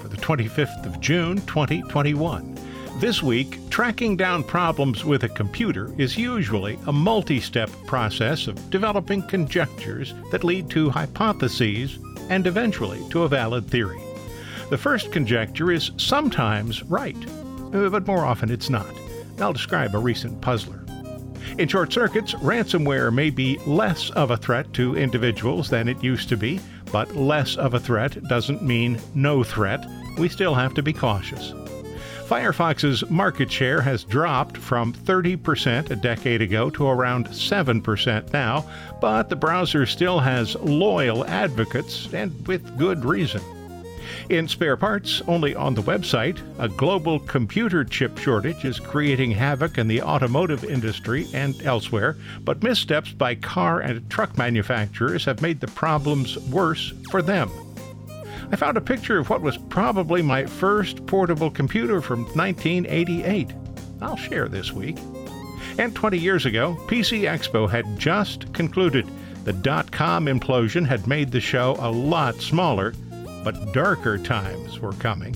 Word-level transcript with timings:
25th 0.21 0.85
of 0.85 0.99
June 1.01 1.37
2021. 1.47 2.57
This 2.99 3.23
week, 3.23 3.57
tracking 3.69 4.15
down 4.15 4.43
problems 4.43 5.03
with 5.03 5.23
a 5.23 5.29
computer 5.29 5.91
is 5.97 6.17
usually 6.17 6.77
a 6.85 6.91
multi 6.91 7.39
step 7.39 7.69
process 7.87 8.47
of 8.47 8.69
developing 8.69 9.23
conjectures 9.23 10.13
that 10.31 10.43
lead 10.43 10.69
to 10.69 10.89
hypotheses 10.89 11.97
and 12.29 12.45
eventually 12.47 13.01
to 13.09 13.23
a 13.23 13.27
valid 13.27 13.67
theory. 13.67 13.99
The 14.69 14.77
first 14.77 15.11
conjecture 15.11 15.71
is 15.71 15.91
sometimes 15.97 16.83
right, 16.83 17.17
uh, 17.73 17.89
but 17.89 18.07
more 18.07 18.25
often 18.25 18.51
it's 18.51 18.69
not. 18.69 18.87
I'll 19.39 19.53
describe 19.53 19.95
a 19.95 19.99
recent 19.99 20.39
puzzler. 20.39 20.81
In 21.57 21.67
short 21.67 21.91
circuits, 21.91 22.33
ransomware 22.35 23.13
may 23.13 23.29
be 23.29 23.57
less 23.65 24.09
of 24.11 24.31
a 24.31 24.37
threat 24.37 24.71
to 24.73 24.95
individuals 24.95 25.69
than 25.69 25.89
it 25.89 26.03
used 26.03 26.29
to 26.29 26.37
be, 26.37 26.59
but 26.91 27.15
less 27.15 27.57
of 27.57 27.73
a 27.73 27.79
threat 27.79 28.21
doesn't 28.29 28.61
mean 28.61 28.99
no 29.15 29.43
threat. 29.43 29.85
We 30.17 30.29
still 30.29 30.53
have 30.53 30.73
to 30.75 30.83
be 30.83 30.93
cautious. 30.93 31.53
Firefox's 32.31 33.09
market 33.09 33.51
share 33.51 33.81
has 33.81 34.05
dropped 34.05 34.55
from 34.55 34.93
30% 34.93 35.91
a 35.91 35.95
decade 35.97 36.41
ago 36.41 36.69
to 36.69 36.87
around 36.87 37.27
7% 37.27 38.31
now, 38.31 38.65
but 39.01 39.27
the 39.27 39.35
browser 39.35 39.85
still 39.85 40.19
has 40.19 40.55
loyal 40.55 41.25
advocates, 41.25 42.07
and 42.13 42.47
with 42.47 42.77
good 42.77 43.03
reason. 43.03 43.41
In 44.29 44.47
spare 44.47 44.77
parts, 44.77 45.21
only 45.27 45.55
on 45.55 45.73
the 45.73 45.81
website, 45.81 46.39
a 46.57 46.69
global 46.69 47.19
computer 47.19 47.83
chip 47.83 48.17
shortage 48.17 48.63
is 48.63 48.79
creating 48.79 49.31
havoc 49.31 49.77
in 49.77 49.89
the 49.89 50.01
automotive 50.01 50.63
industry 50.63 51.27
and 51.33 51.61
elsewhere, 51.63 52.15
but 52.45 52.63
missteps 52.63 53.11
by 53.11 53.35
car 53.35 53.81
and 53.81 54.09
truck 54.09 54.37
manufacturers 54.37 55.25
have 55.25 55.41
made 55.41 55.59
the 55.59 55.67
problems 55.67 56.37
worse 56.47 56.93
for 57.09 57.21
them. 57.21 57.49
I 58.51 58.57
found 58.57 58.75
a 58.75 58.81
picture 58.81 59.17
of 59.17 59.29
what 59.29 59.41
was 59.41 59.57
probably 59.57 60.21
my 60.21 60.45
first 60.45 61.05
portable 61.05 61.49
computer 61.49 62.01
from 62.01 62.23
1988. 62.35 63.53
I'll 64.01 64.17
share 64.17 64.49
this 64.49 64.73
week. 64.73 64.97
And 65.77 65.95
20 65.95 66.17
years 66.17 66.45
ago, 66.45 66.75
PC 66.87 67.21
Expo 67.21 67.69
had 67.69 67.97
just 67.97 68.51
concluded. 68.53 69.07
The 69.45 69.53
dot 69.53 69.91
com 69.91 70.25
implosion 70.25 70.85
had 70.85 71.07
made 71.07 71.31
the 71.31 71.39
show 71.39 71.77
a 71.79 71.89
lot 71.89 72.35
smaller, 72.41 72.93
but 73.43 73.73
darker 73.73 74.17
times 74.17 74.79
were 74.79 74.93
coming. 74.93 75.33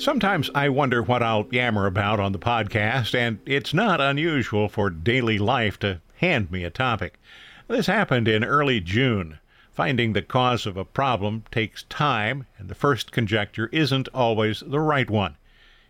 Sometimes 0.00 0.48
I 0.54 0.70
wonder 0.70 1.02
what 1.02 1.22
I'll 1.22 1.46
yammer 1.50 1.84
about 1.84 2.20
on 2.20 2.32
the 2.32 2.38
podcast, 2.38 3.14
and 3.14 3.38
it's 3.44 3.74
not 3.74 4.00
unusual 4.00 4.70
for 4.70 4.88
daily 4.88 5.38
life 5.38 5.78
to 5.80 6.00
hand 6.16 6.50
me 6.50 6.64
a 6.64 6.70
topic. 6.70 7.20
This 7.68 7.86
happened 7.86 8.26
in 8.26 8.42
early 8.42 8.80
June. 8.80 9.40
Finding 9.74 10.14
the 10.14 10.22
cause 10.22 10.64
of 10.64 10.78
a 10.78 10.86
problem 10.86 11.44
takes 11.50 11.82
time, 11.82 12.46
and 12.56 12.70
the 12.70 12.74
first 12.74 13.12
conjecture 13.12 13.68
isn't 13.72 14.08
always 14.14 14.60
the 14.66 14.80
right 14.80 15.10
one. 15.10 15.36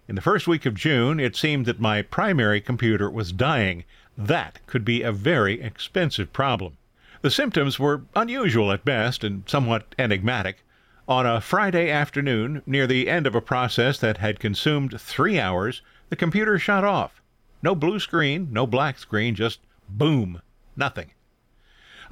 In 0.08 0.16
the 0.16 0.20
first 0.20 0.48
week 0.48 0.66
of 0.66 0.74
June, 0.74 1.20
it 1.20 1.36
seemed 1.36 1.66
that 1.66 1.78
my 1.78 2.02
primary 2.02 2.60
computer 2.60 3.08
was 3.08 3.30
dying. 3.30 3.84
That 4.18 4.58
could 4.66 4.84
be 4.84 5.02
a 5.02 5.12
very 5.12 5.62
expensive 5.62 6.32
problem. 6.32 6.78
The 7.22 7.30
symptoms 7.30 7.78
were 7.78 8.02
unusual 8.16 8.72
at 8.72 8.84
best 8.84 9.22
and 9.22 9.44
somewhat 9.48 9.94
enigmatic. 10.00 10.64
On 11.10 11.26
a 11.26 11.40
Friday 11.40 11.90
afternoon, 11.90 12.62
near 12.66 12.86
the 12.86 13.08
end 13.08 13.26
of 13.26 13.34
a 13.34 13.40
process 13.40 13.98
that 13.98 14.18
had 14.18 14.38
consumed 14.38 15.00
three 15.00 15.40
hours, 15.40 15.82
the 16.08 16.14
computer 16.14 16.56
shut 16.56 16.84
off. 16.84 17.20
No 17.64 17.74
blue 17.74 17.98
screen, 17.98 18.46
no 18.52 18.64
black 18.64 18.96
screen, 18.96 19.34
just 19.34 19.58
boom, 19.88 20.40
nothing. 20.76 21.10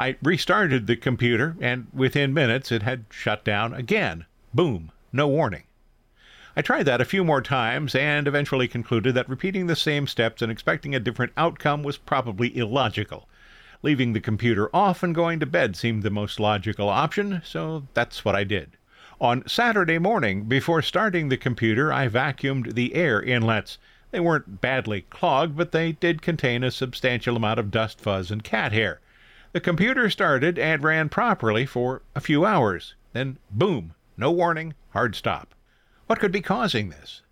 I 0.01 0.17
restarted 0.21 0.89
the 0.89 0.97
computer, 0.97 1.57
and 1.61 1.87
within 1.93 2.35
minutes 2.35 2.73
it 2.73 2.83
had 2.83 3.05
shut 3.09 3.45
down 3.45 3.73
again. 3.73 4.27
Boom, 4.53 4.91
no 5.13 5.29
warning. 5.29 5.63
I 6.57 6.63
tried 6.63 6.87
that 6.87 7.01
a 7.01 7.05
few 7.05 7.23
more 7.23 7.41
times 7.41 7.95
and 7.95 8.27
eventually 8.27 8.67
concluded 8.67 9.15
that 9.15 9.29
repeating 9.29 9.69
the 9.69 9.77
same 9.77 10.09
steps 10.09 10.43
and 10.43 10.51
expecting 10.51 10.97
a 10.97 10.99
different 10.99 11.35
outcome 11.37 11.85
was 11.85 11.99
probably 11.99 12.57
illogical. 12.57 13.29
Leaving 13.81 14.13
the 14.13 14.21
computer 14.21 14.75
off 14.75 15.05
and 15.05 15.15
going 15.15 15.39
to 15.39 15.47
bed 15.47 15.77
seemed 15.77 16.03
the 16.03 16.11
most 16.11 16.41
logical 16.41 16.89
option, 16.89 17.41
so 17.45 17.87
that's 17.95 18.25
what 18.25 18.35
I 18.35 18.43
did. 18.43 18.77
On 19.21 19.43
Saturday 19.49 19.99
morning, 19.99 20.45
before 20.45 20.81
starting 20.81 21.29
the 21.29 21.37
computer, 21.37 21.93
I 21.93 22.07
vacuumed 22.07 22.75
the 22.75 22.95
air 22.95 23.21
inlets. 23.21 23.77
They 24.13 24.21
weren't 24.21 24.61
badly 24.61 25.07
clogged, 25.11 25.57
but 25.57 25.73
they 25.73 25.91
did 25.91 26.23
contain 26.23 26.63
a 26.63 26.71
substantial 26.71 27.35
amount 27.35 27.59
of 27.59 27.73
dust, 27.73 28.01
fuzz, 28.01 28.31
and 28.31 28.45
cat 28.45 28.71
hair. 28.71 29.01
The 29.51 29.61
computer 29.61 30.09
started 30.09 30.57
and 30.57 30.85
ran 30.85 31.09
properly 31.09 31.67
for 31.67 32.03
a 32.15 32.21
few 32.21 32.47
hours. 32.47 32.95
Then, 33.13 33.39
boom, 33.51 33.95
no 34.17 34.31
warning, 34.31 34.75
hard 34.91 35.17
stop. 35.17 35.53
What 36.07 36.21
could 36.21 36.31
be 36.31 36.41
causing 36.41 36.91
this? 36.91 37.23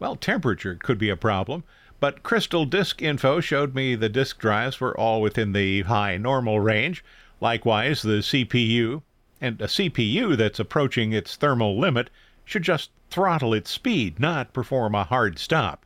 Well, 0.00 0.16
temperature 0.16 0.74
could 0.74 0.98
be 0.98 1.10
a 1.10 1.16
problem, 1.16 1.62
but 2.00 2.24
Crystal 2.24 2.64
Disk 2.64 3.00
Info 3.00 3.38
showed 3.38 3.72
me 3.72 3.94
the 3.94 4.08
disk 4.08 4.40
drives 4.40 4.80
were 4.80 4.98
all 4.98 5.20
within 5.20 5.52
the 5.52 5.82
high 5.82 6.16
normal 6.16 6.58
range. 6.58 7.04
Likewise, 7.40 8.02
the 8.02 8.18
CPU, 8.18 9.02
and 9.40 9.60
a 9.60 9.66
CPU 9.66 10.36
that's 10.36 10.58
approaching 10.58 11.12
its 11.12 11.36
thermal 11.36 11.78
limit 11.78 12.10
should 12.44 12.62
just 12.62 12.90
throttle 13.10 13.52
its 13.52 13.70
speed, 13.70 14.18
not 14.18 14.52
perform 14.52 14.94
a 14.94 15.04
hard 15.04 15.38
stop. 15.38 15.84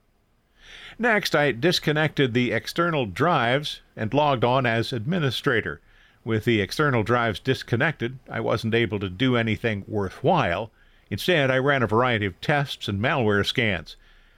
Next, 0.98 1.34
I 1.34 1.52
disconnected 1.52 2.34
the 2.34 2.52
external 2.52 3.06
drives 3.06 3.80
and 3.96 4.12
logged 4.12 4.44
on 4.44 4.66
as 4.66 4.92
administrator. 4.92 5.80
With 6.24 6.44
the 6.44 6.60
external 6.60 7.02
drives 7.02 7.40
disconnected, 7.40 8.18
I 8.28 8.40
wasn't 8.40 8.74
able 8.74 9.00
to 9.00 9.08
do 9.08 9.36
anything 9.36 9.84
worthwhile. 9.88 10.70
Instead, 11.10 11.50
I 11.50 11.58
ran 11.58 11.82
a 11.82 11.86
variety 11.86 12.26
of 12.26 12.40
tests 12.40 12.86
and 12.86 13.00
malware 13.00 13.44
scans. 13.44 13.96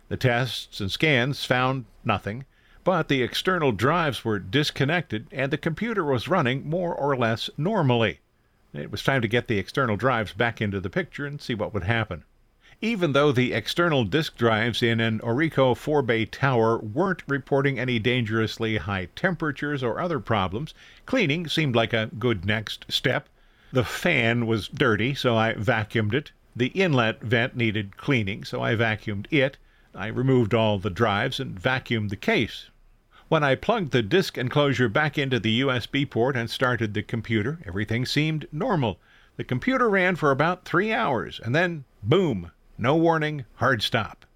The 0.08 0.16
tests 0.16 0.80
and 0.80 0.90
scans 0.90 1.44
found 1.44 1.84
nothing, 2.04 2.44
but 2.84 3.08
the 3.08 3.22
external 3.22 3.72
drives 3.72 4.24
were 4.24 4.38
disconnected 4.38 5.26
and 5.32 5.50
the 5.52 5.58
computer 5.58 6.04
was 6.04 6.28
running 6.28 6.68
more 6.68 6.94
or 6.94 7.16
less 7.16 7.50
normally. 7.58 8.20
It 8.74 8.90
was 8.90 9.02
time 9.02 9.20
to 9.20 9.28
get 9.28 9.48
the 9.48 9.58
external 9.58 9.98
drives 9.98 10.32
back 10.32 10.62
into 10.62 10.80
the 10.80 10.88
picture 10.88 11.26
and 11.26 11.42
see 11.42 11.54
what 11.54 11.74
would 11.74 11.84
happen. 11.84 12.24
Even 12.80 13.12
though 13.12 13.30
the 13.30 13.52
external 13.52 14.02
disk 14.02 14.36
drives 14.36 14.82
in 14.82 14.98
an 14.98 15.20
Orico 15.20 15.76
4 15.76 16.00
bay 16.00 16.24
tower 16.24 16.78
weren't 16.78 17.22
reporting 17.28 17.78
any 17.78 17.98
dangerously 17.98 18.78
high 18.78 19.08
temperatures 19.14 19.82
or 19.82 20.00
other 20.00 20.18
problems, 20.18 20.72
cleaning 21.04 21.46
seemed 21.46 21.76
like 21.76 21.92
a 21.92 22.10
good 22.18 22.46
next 22.46 22.90
step. 22.90 23.28
The 23.72 23.84
fan 23.84 24.46
was 24.46 24.68
dirty, 24.68 25.14
so 25.14 25.36
I 25.36 25.52
vacuumed 25.52 26.14
it. 26.14 26.32
The 26.56 26.68
inlet 26.68 27.20
vent 27.20 27.54
needed 27.54 27.98
cleaning, 27.98 28.42
so 28.42 28.62
I 28.62 28.74
vacuumed 28.74 29.26
it. 29.30 29.58
I 29.94 30.06
removed 30.06 30.54
all 30.54 30.78
the 30.78 30.88
drives 30.88 31.38
and 31.38 31.60
vacuumed 31.60 32.08
the 32.08 32.16
case. 32.16 32.70
When 33.32 33.42
I 33.42 33.54
plugged 33.54 33.92
the 33.92 34.02
disk 34.02 34.36
enclosure 34.36 34.90
back 34.90 35.16
into 35.16 35.40
the 35.40 35.62
USB 35.62 36.04
port 36.04 36.36
and 36.36 36.50
started 36.50 36.92
the 36.92 37.02
computer, 37.02 37.60
everything 37.64 38.04
seemed 38.04 38.46
normal. 38.52 39.00
The 39.38 39.42
computer 39.44 39.88
ran 39.88 40.16
for 40.16 40.30
about 40.30 40.66
three 40.66 40.92
hours, 40.92 41.40
and 41.42 41.54
then, 41.54 41.84
boom, 42.02 42.50
no 42.76 42.94
warning, 42.94 43.46
hard 43.54 43.82
stop. 43.82 44.26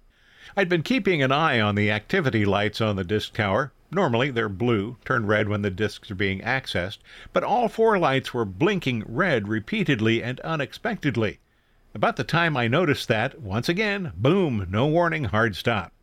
I'd 0.55 0.67
been 0.67 0.81
keeping 0.81 1.21
an 1.21 1.31
eye 1.31 1.59
on 1.59 1.75
the 1.75 1.91
activity 1.91 2.43
lights 2.43 2.81
on 2.81 2.95
the 2.95 3.03
disk 3.03 3.35
tower. 3.35 3.71
Normally 3.91 4.31
they're 4.31 4.49
blue, 4.49 4.97
turn 5.05 5.27
red 5.27 5.47
when 5.47 5.61
the 5.61 5.69
disks 5.69 6.09
are 6.09 6.15
being 6.15 6.41
accessed, 6.41 6.97
but 7.33 7.43
all 7.43 7.69
four 7.69 7.99
lights 7.99 8.33
were 8.33 8.45
blinking 8.45 9.03
red 9.05 9.47
repeatedly 9.47 10.23
and 10.23 10.39
unexpectedly. 10.39 11.37
About 11.93 12.15
the 12.15 12.23
time 12.23 12.57
I 12.57 12.67
noticed 12.67 13.07
that, 13.09 13.39
once 13.39 13.69
again, 13.69 14.13
boom, 14.17 14.65
no 14.71 14.87
warning, 14.87 15.25
hard 15.25 15.55
stop. 15.55 15.93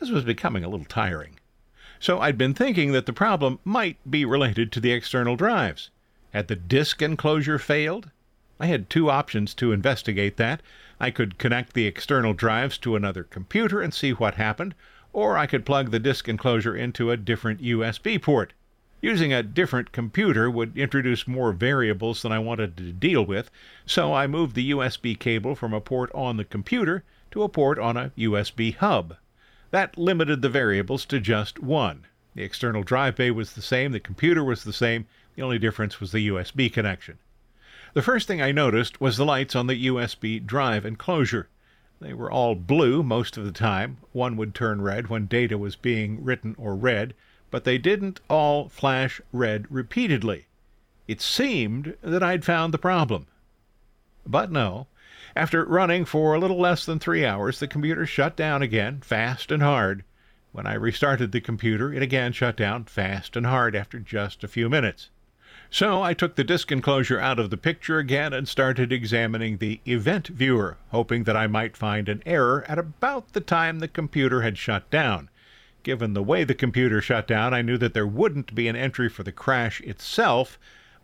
This 0.00 0.08
was 0.08 0.24
becoming 0.24 0.64
a 0.64 0.70
little 0.70 0.86
tiring. 0.86 1.37
So 2.00 2.20
I'd 2.20 2.38
been 2.38 2.54
thinking 2.54 2.92
that 2.92 3.06
the 3.06 3.12
problem 3.12 3.58
might 3.64 3.98
be 4.08 4.24
related 4.24 4.70
to 4.72 4.80
the 4.80 4.92
external 4.92 5.34
drives. 5.34 5.90
Had 6.32 6.46
the 6.46 6.54
disk 6.54 7.02
enclosure 7.02 7.58
failed? 7.58 8.10
I 8.60 8.66
had 8.66 8.88
two 8.88 9.10
options 9.10 9.52
to 9.54 9.72
investigate 9.72 10.36
that. 10.36 10.62
I 11.00 11.10
could 11.10 11.38
connect 11.38 11.72
the 11.72 11.86
external 11.86 12.34
drives 12.34 12.78
to 12.78 12.94
another 12.94 13.24
computer 13.24 13.80
and 13.80 13.92
see 13.92 14.12
what 14.12 14.34
happened, 14.34 14.74
or 15.12 15.36
I 15.36 15.46
could 15.46 15.66
plug 15.66 15.90
the 15.90 15.98
disk 15.98 16.28
enclosure 16.28 16.76
into 16.76 17.10
a 17.10 17.16
different 17.16 17.62
USB 17.62 18.20
port. 18.22 18.52
Using 19.00 19.32
a 19.32 19.42
different 19.42 19.90
computer 19.90 20.50
would 20.50 20.76
introduce 20.76 21.26
more 21.26 21.52
variables 21.52 22.22
than 22.22 22.32
I 22.32 22.38
wanted 22.38 22.76
to 22.76 22.92
deal 22.92 23.24
with, 23.24 23.50
so 23.86 24.12
I 24.12 24.26
moved 24.26 24.54
the 24.54 24.70
USB 24.70 25.18
cable 25.18 25.54
from 25.54 25.72
a 25.72 25.80
port 25.80 26.10
on 26.14 26.36
the 26.36 26.44
computer 26.44 27.02
to 27.30 27.42
a 27.42 27.48
port 27.48 27.78
on 27.78 27.96
a 27.96 28.12
USB 28.16 28.76
hub. 28.76 29.16
That 29.70 29.98
limited 29.98 30.40
the 30.40 30.48
variables 30.48 31.04
to 31.06 31.20
just 31.20 31.58
one. 31.58 32.06
The 32.34 32.42
external 32.42 32.82
drive 32.82 33.16
bay 33.16 33.30
was 33.30 33.52
the 33.52 33.62
same, 33.62 33.92
the 33.92 34.00
computer 34.00 34.42
was 34.42 34.64
the 34.64 34.72
same, 34.72 35.06
the 35.34 35.42
only 35.42 35.58
difference 35.58 36.00
was 36.00 36.12
the 36.12 36.28
USB 36.28 36.72
connection. 36.72 37.18
The 37.94 38.02
first 38.02 38.26
thing 38.26 38.40
I 38.40 38.52
noticed 38.52 39.00
was 39.00 39.16
the 39.16 39.24
lights 39.24 39.56
on 39.56 39.66
the 39.66 39.86
USB 39.86 40.44
drive 40.44 40.86
enclosure. 40.86 41.48
They 42.00 42.14
were 42.14 42.30
all 42.30 42.54
blue 42.54 43.02
most 43.02 43.36
of 43.36 43.44
the 43.44 43.52
time. 43.52 43.98
One 44.12 44.36
would 44.36 44.54
turn 44.54 44.82
red 44.82 45.08
when 45.08 45.26
data 45.26 45.58
was 45.58 45.74
being 45.74 46.22
written 46.22 46.54
or 46.58 46.76
read, 46.76 47.14
but 47.50 47.64
they 47.64 47.76
didn't 47.76 48.20
all 48.28 48.68
flash 48.68 49.20
red 49.32 49.66
repeatedly. 49.68 50.46
It 51.08 51.20
seemed 51.20 51.96
that 52.02 52.22
I'd 52.22 52.44
found 52.44 52.72
the 52.72 52.78
problem. 52.78 53.26
But 54.26 54.52
no. 54.52 54.86
After 55.36 55.64
running 55.64 56.04
for 56.04 56.34
a 56.34 56.38
little 56.38 56.60
less 56.60 56.84
than 56.84 56.98
three 56.98 57.24
hours, 57.24 57.60
the 57.60 57.68
computer 57.68 58.06
shut 58.06 58.36
down 58.36 58.62
again, 58.62 59.00
fast 59.00 59.52
and 59.52 59.62
hard. 59.62 60.04
When 60.52 60.66
I 60.66 60.74
restarted 60.74 61.32
the 61.32 61.40
computer, 61.40 61.92
it 61.92 62.02
again 62.02 62.32
shut 62.32 62.56
down 62.56 62.84
fast 62.84 63.36
and 63.36 63.46
hard 63.46 63.76
after 63.76 63.98
just 63.98 64.42
a 64.42 64.48
few 64.48 64.68
minutes. 64.68 65.10
So 65.70 66.02
I 66.02 66.14
took 66.14 66.36
the 66.36 66.44
disk 66.44 66.72
enclosure 66.72 67.20
out 67.20 67.38
of 67.38 67.50
the 67.50 67.58
picture 67.58 67.98
again 67.98 68.32
and 68.32 68.48
started 68.48 68.90
examining 68.90 69.58
the 69.58 69.80
event 69.86 70.28
viewer, 70.28 70.78
hoping 70.88 71.24
that 71.24 71.36
I 71.36 71.46
might 71.46 71.76
find 71.76 72.08
an 72.08 72.22
error 72.24 72.64
at 72.66 72.78
about 72.78 73.34
the 73.34 73.40
time 73.40 73.78
the 73.78 73.88
computer 73.88 74.40
had 74.40 74.56
shut 74.56 74.88
down. 74.90 75.28
Given 75.82 76.14
the 76.14 76.22
way 76.22 76.44
the 76.44 76.54
computer 76.54 77.02
shut 77.02 77.28
down, 77.28 77.52
I 77.52 77.62
knew 77.62 77.76
that 77.78 77.92
there 77.92 78.06
wouldn't 78.06 78.54
be 78.54 78.66
an 78.66 78.76
entry 78.76 79.10
for 79.10 79.22
the 79.22 79.32
crash 79.32 79.82
itself, 79.82 80.58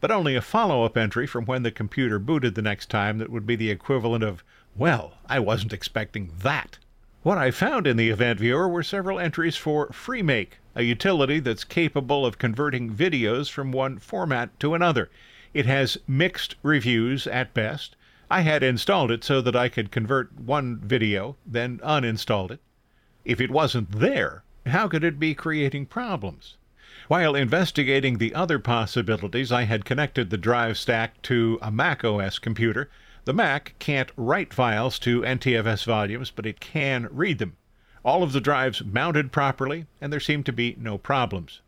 but 0.04 0.10
only 0.10 0.36
a 0.36 0.42
follow 0.42 0.84
up 0.84 0.98
entry 0.98 1.26
from 1.26 1.46
when 1.46 1.62
the 1.62 1.70
computer 1.70 2.18
booted 2.18 2.54
the 2.54 2.60
next 2.60 2.90
time 2.90 3.16
that 3.16 3.30
would 3.30 3.46
be 3.46 3.56
the 3.56 3.70
equivalent 3.70 4.22
of, 4.22 4.44
well, 4.76 5.14
I 5.30 5.38
wasn't 5.38 5.72
expecting 5.72 6.30
that. 6.42 6.76
What 7.22 7.38
I 7.38 7.50
found 7.50 7.86
in 7.86 7.96
the 7.96 8.10
event 8.10 8.38
viewer 8.38 8.68
were 8.68 8.82
several 8.82 9.18
entries 9.18 9.56
for 9.56 9.88
FreeMake, 9.88 10.58
a 10.74 10.82
utility 10.82 11.40
that's 11.40 11.64
capable 11.64 12.26
of 12.26 12.36
converting 12.36 12.94
videos 12.94 13.48
from 13.50 13.72
one 13.72 13.98
format 13.98 14.60
to 14.60 14.74
another. 14.74 15.08
It 15.54 15.64
has 15.64 15.96
mixed 16.06 16.56
reviews 16.62 17.26
at 17.26 17.54
best. 17.54 17.96
I 18.30 18.42
had 18.42 18.62
installed 18.62 19.10
it 19.10 19.24
so 19.24 19.40
that 19.40 19.56
I 19.56 19.70
could 19.70 19.90
convert 19.90 20.38
one 20.38 20.80
video, 20.80 21.36
then 21.46 21.78
uninstalled 21.82 22.50
it. 22.50 22.60
If 23.24 23.40
it 23.40 23.50
wasn't 23.50 23.90
there, 23.90 24.44
how 24.66 24.86
could 24.86 25.02
it 25.02 25.18
be 25.18 25.34
creating 25.34 25.86
problems? 25.86 26.58
While 27.06 27.34
investigating 27.34 28.16
the 28.16 28.34
other 28.34 28.58
possibilities, 28.58 29.52
I 29.52 29.64
had 29.64 29.84
connected 29.84 30.30
the 30.30 30.38
drive 30.38 30.78
stack 30.78 31.20
to 31.24 31.58
a 31.60 31.70
Mac 31.70 32.02
OS 32.02 32.38
computer. 32.38 32.88
The 33.26 33.34
Mac 33.34 33.74
can't 33.78 34.10
write 34.16 34.54
files 34.54 34.98
to 35.00 35.20
NTFS 35.20 35.84
volumes, 35.84 36.30
but 36.30 36.46
it 36.46 36.60
can 36.60 37.08
read 37.10 37.40
them. 37.40 37.58
All 38.06 38.22
of 38.22 38.32
the 38.32 38.40
drives 38.40 38.82
mounted 38.82 39.32
properly, 39.32 39.84
and 40.00 40.10
there 40.10 40.18
seemed 40.18 40.46
to 40.46 40.52
be 40.52 40.76
no 40.78 40.96
problems. 40.96 41.60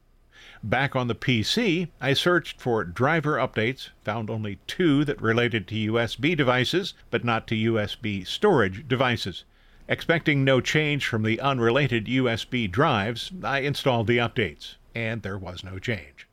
Back 0.62 0.96
on 0.96 1.06
the 1.06 1.14
PC, 1.14 1.88
I 2.00 2.14
searched 2.14 2.58
for 2.58 2.82
driver 2.82 3.36
updates, 3.36 3.90
found 4.04 4.30
only 4.30 4.58
two 4.66 5.04
that 5.04 5.20
related 5.20 5.68
to 5.68 5.92
USB 5.92 6.34
devices, 6.34 6.94
but 7.10 7.24
not 7.24 7.46
to 7.48 7.72
USB 7.74 8.26
storage 8.26 8.88
devices. 8.88 9.44
Expecting 9.86 10.44
no 10.44 10.62
change 10.62 11.06
from 11.06 11.24
the 11.24 11.40
unrelated 11.40 12.06
USB 12.06 12.70
drives, 12.70 13.30
I 13.44 13.58
installed 13.58 14.06
the 14.06 14.16
updates, 14.16 14.76
and 14.96 15.20
there 15.20 15.36
was 15.36 15.62
no 15.62 15.78
change. 15.78 16.26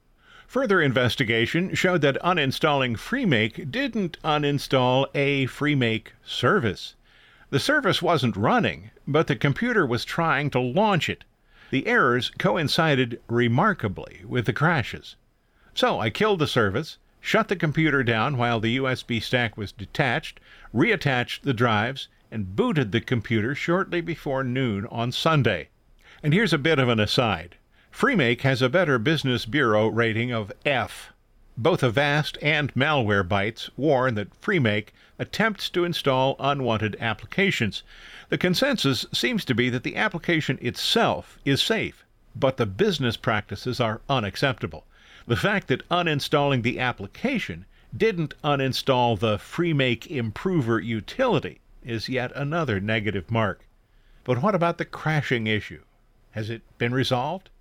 Further 0.48 0.82
investigation 0.82 1.76
showed 1.76 2.00
that 2.00 2.22
uninstalling 2.24 2.96
FreeMake 2.96 3.70
didn't 3.70 4.18
uninstall 4.24 5.08
a 5.14 5.48
FreeMake 5.48 6.14
service. 6.24 6.96
The 7.50 7.60
service 7.60 8.02
wasn't 8.02 8.38
running, 8.38 8.92
but 9.06 9.28
the 9.28 9.36
computer 9.36 9.86
was 9.86 10.06
trying 10.06 10.50
to 10.52 10.62
launch 10.62 11.10
it. 11.10 11.26
The 11.72 11.88
errors 11.88 12.32
coincided 12.40 13.20
remarkably 13.28 14.22
with 14.26 14.46
the 14.46 14.54
crashes. 14.54 15.18
So 15.74 16.00
I 16.00 16.10
killed 16.10 16.40
the 16.40 16.48
service, 16.48 17.00
shut 17.20 17.50
the 17.50 17.58
computer 17.58 18.02
down 18.02 18.38
while 18.38 18.62
the 18.62 18.78
USB 18.78 19.22
stack 19.22 19.58
was 19.58 19.74
detached, 19.74 20.40
reattached 20.74 21.42
the 21.42 21.54
drives, 21.54 22.08
and 22.32 22.56
booted 22.56 22.94
the 22.94 23.02
computer 23.02 23.56
shortly 23.56 24.00
before 24.00 24.46
noon 24.46 24.86
on 24.86 25.12
Sunday. 25.12 25.68
And 26.24 26.34
here's 26.34 26.54
a 26.54 26.58
bit 26.58 26.80
of 26.80 26.88
an 26.88 27.02
aside 27.02 27.58
FreeMake 27.94 28.42
has 28.42 28.64
a 28.64 28.70
better 28.70 28.98
Business 28.98 29.46
Bureau 29.46 29.88
rating 29.88 30.32
of 30.32 30.52
F. 30.66 31.14
Both 31.56 31.84
Avast 31.84 32.40
and 32.42 32.74
Malwarebytes 32.74 33.70
warn 33.78 34.16
that 34.16 34.42
FreeMake 34.42 34.88
attempts 35.20 35.70
to 35.70 35.86
install 35.86 36.36
unwanted 36.40 36.98
applications. 37.00 37.84
The 38.30 38.40
consensus 38.40 39.06
seems 39.14 39.46
to 39.46 39.54
be 39.54 39.70
that 39.70 39.84
the 39.84 39.96
application 39.96 40.58
itself 40.60 41.38
is 41.46 41.62
safe, 41.62 42.04
but 42.36 42.58
the 42.58 42.66
business 42.66 43.16
practices 43.16 43.80
are 43.80 44.02
unacceptable. 44.10 44.86
The 45.28 45.38
fact 45.38 45.68
that 45.68 45.88
uninstalling 45.90 46.64
the 46.64 46.80
application 46.80 47.66
didn't 47.96 48.34
uninstall 48.44 49.20
the 49.20 49.38
FreeMake 49.38 50.08
Improver 50.08 50.80
utility 50.80 51.62
is 51.84 52.10
yet 52.10 52.32
another 52.36 52.80
negative 52.80 53.30
mark. 53.30 53.68
But 54.24 54.42
what 54.42 54.56
about 54.56 54.80
the 54.80 54.86
crashing 54.86 55.46
issue? 55.46 55.84
Has 56.32 56.50
it 56.50 56.64
been 56.80 56.92
resolved? 56.92 57.52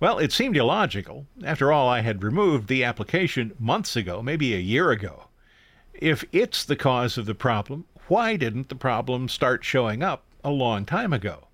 Well, 0.00 0.18
it 0.18 0.32
seemed 0.32 0.56
illogical. 0.56 1.26
After 1.44 1.70
all, 1.70 1.86
I 1.86 2.00
had 2.00 2.24
removed 2.24 2.68
the 2.68 2.82
application 2.84 3.52
months 3.58 3.96
ago, 3.96 4.22
maybe 4.22 4.54
a 4.54 4.58
year 4.58 4.90
ago. 4.90 5.28
If 5.92 6.24
it's 6.32 6.64
the 6.64 6.74
cause 6.74 7.18
of 7.18 7.26
the 7.26 7.34
problem, 7.34 7.84
why 8.08 8.36
didn't 8.36 8.70
the 8.70 8.74
problem 8.74 9.28
start 9.28 9.62
showing 9.62 10.02
up 10.02 10.24
a 10.42 10.50
long 10.50 10.86
time 10.86 11.12
ago? 11.12 11.48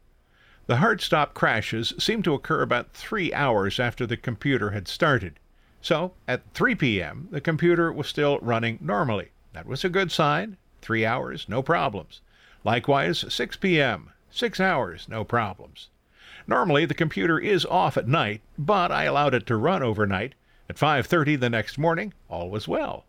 The 0.67 0.77
hard 0.77 1.01
stop 1.01 1.35
crashes 1.35 1.93
seemed 1.99 2.23
to 2.23 2.35
occur 2.35 2.63
about 2.63 2.93
three 2.93 3.35
hours 3.35 3.81
after 3.81 4.07
the 4.07 4.17
computer 4.17 4.71
had 4.71 4.87
started. 4.87 5.41
So, 5.81 6.13
at 6.29 6.43
3 6.55 6.77
p.m., 6.77 7.27
the 7.33 7.41
computer 7.41 7.93
was 7.93 8.07
still 8.07 8.39
running 8.39 8.79
normally. 8.81 9.31
That 9.55 9.67
was 9.67 9.85
a 9.85 9.89
good 9.89 10.13
sign. 10.13 10.57
Three 10.83 11.05
hours, 11.05 11.49
no 11.49 11.63
problems. 11.63 12.21
Likewise, 12.63 13.25
6 13.29 13.57
p.m., 13.57 14.11
six 14.31 14.61
hours, 14.61 15.09
no 15.09 15.25
problems. 15.25 15.89
Normally 16.47 16.85
the 16.85 16.95
computer 16.95 17.39
is 17.39 17.65
off 17.67 17.97
at 17.97 18.07
night, 18.07 18.41
but 18.57 18.93
I 18.93 19.05
allowed 19.05 19.35
it 19.35 19.47
to 19.47 19.57
run 19.57 19.83
overnight. 19.83 20.35
At 20.69 20.79
5:30 20.79 21.37
the 21.37 21.51
next 21.51 21.79
morning, 21.79 22.15
all 22.29 22.51
was 22.51 22.69
well. 22.69 23.05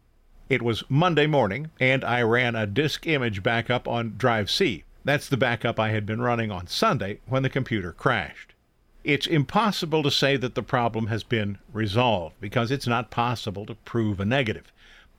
It 0.50 0.62
was 0.62 0.84
Monday 0.90 1.28
morning, 1.28 1.70
and 1.80 2.04
I 2.04 2.22
ran 2.22 2.56
a 2.56 2.66
disk 2.66 3.06
image 3.06 3.44
backup 3.44 3.88
on 3.88 4.16
drive 4.18 4.50
C. 4.50 4.84
That's 5.04 5.30
the 5.30 5.38
backup 5.38 5.80
I 5.80 5.90
had 5.90 6.06
been 6.06 6.22
running 6.22 6.52
on 6.52 6.68
Sunday 6.68 7.20
when 7.26 7.44
the 7.44 7.50
computer 7.50 7.92
crashed. 7.92 8.54
It's 9.04 9.28
impossible 9.28 10.04
to 10.04 10.12
say 10.12 10.36
that 10.38 10.56
the 10.56 10.64
problem 10.64 11.08
has 11.08 11.24
been 11.24 11.60
resolved 11.72 12.36
because 12.42 12.72
it's 12.72 12.88
not 12.88 13.12
possible 13.12 13.66
to 13.66 13.76
prove 13.76 14.20
a 14.20 14.26
negative 14.26 14.72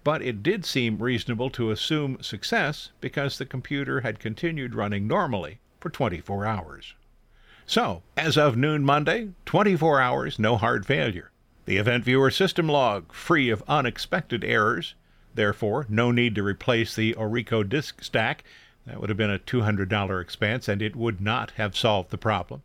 but 0.08 0.22
it 0.22 0.42
did 0.42 0.64
seem 0.64 0.96
reasonable 0.96 1.50
to 1.50 1.70
assume 1.70 2.22
success 2.22 2.92
because 3.00 3.36
the 3.36 3.44
computer 3.44 4.00
had 4.00 4.18
continued 4.18 4.74
running 4.74 5.06
normally 5.06 5.58
for 5.80 5.90
24 5.90 6.46
hours. 6.46 6.94
So, 7.68 8.02
as 8.16 8.38
of 8.38 8.56
noon 8.56 8.82
Monday, 8.82 9.28
24 9.44 10.00
hours, 10.00 10.38
no 10.38 10.56
hard 10.56 10.86
failure. 10.86 11.30
The 11.66 11.76
event 11.76 12.02
viewer 12.02 12.30
system 12.30 12.66
log 12.66 13.12
free 13.12 13.50
of 13.50 13.62
unexpected 13.68 14.42
errors. 14.42 14.94
Therefore, 15.34 15.84
no 15.86 16.10
need 16.10 16.34
to 16.36 16.42
replace 16.42 16.96
the 16.96 17.12
Orico 17.12 17.68
disk 17.68 18.02
stack. 18.02 18.42
That 18.86 18.98
would 18.98 19.10
have 19.10 19.18
been 19.18 19.30
a 19.30 19.38
$200 19.38 20.18
expense 20.22 20.66
and 20.66 20.80
it 20.80 20.96
would 20.96 21.20
not 21.20 21.50
have 21.58 21.76
solved 21.76 22.08
the 22.10 22.16
problem. 22.16 22.62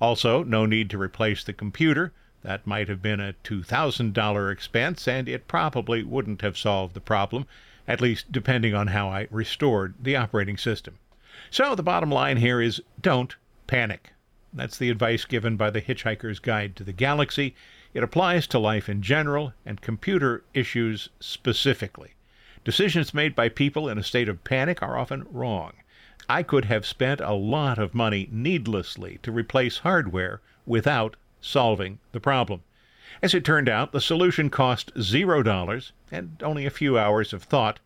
Also, 0.00 0.44
no 0.44 0.66
need 0.66 0.88
to 0.90 0.98
replace 0.98 1.42
the 1.42 1.52
computer. 1.52 2.12
That 2.44 2.64
might 2.64 2.86
have 2.86 3.02
been 3.02 3.18
a 3.18 3.34
$2,000 3.42 4.52
expense, 4.52 5.08
and 5.08 5.28
it 5.28 5.48
probably 5.48 6.04
wouldn't 6.04 6.42
have 6.42 6.56
solved 6.56 6.94
the 6.94 7.00
problem, 7.00 7.48
at 7.88 8.00
least 8.00 8.30
depending 8.30 8.72
on 8.72 8.86
how 8.86 9.08
I 9.08 9.26
restored 9.32 9.94
the 10.00 10.14
operating 10.14 10.58
system. 10.58 10.98
So 11.50 11.74
the 11.74 11.82
bottom 11.82 12.12
line 12.12 12.36
here 12.36 12.60
is 12.60 12.80
don't 13.00 13.34
panic. 13.66 14.13
That's 14.56 14.78
the 14.78 14.88
advice 14.88 15.24
given 15.24 15.56
by 15.56 15.70
the 15.70 15.82
Hitchhiker's 15.82 16.38
Guide 16.38 16.76
to 16.76 16.84
the 16.84 16.92
Galaxy. 16.92 17.56
It 17.92 18.04
applies 18.04 18.46
to 18.46 18.58
life 18.60 18.88
in 18.88 19.02
general 19.02 19.52
and 19.66 19.80
computer 19.80 20.44
issues 20.54 21.08
specifically. 21.18 22.12
Decisions 22.64 23.12
made 23.12 23.34
by 23.34 23.48
people 23.48 23.88
in 23.88 23.98
a 23.98 24.04
state 24.04 24.28
of 24.28 24.44
panic 24.44 24.80
are 24.80 24.96
often 24.96 25.26
wrong. 25.28 25.72
I 26.28 26.44
could 26.44 26.66
have 26.66 26.86
spent 26.86 27.20
a 27.20 27.32
lot 27.32 27.78
of 27.78 27.94
money 27.94 28.28
needlessly 28.30 29.18
to 29.24 29.32
replace 29.32 29.78
hardware 29.78 30.40
without 30.66 31.16
solving 31.40 31.98
the 32.12 32.20
problem. 32.20 32.62
As 33.22 33.34
it 33.34 33.44
turned 33.44 33.68
out, 33.68 33.90
the 33.90 34.00
solution 34.00 34.50
cost 34.50 34.92
zero 35.00 35.42
dollars 35.42 35.92
and 36.12 36.40
only 36.44 36.64
a 36.64 36.70
few 36.70 36.96
hours 36.96 37.32
of 37.32 37.42
thought, 37.42 37.80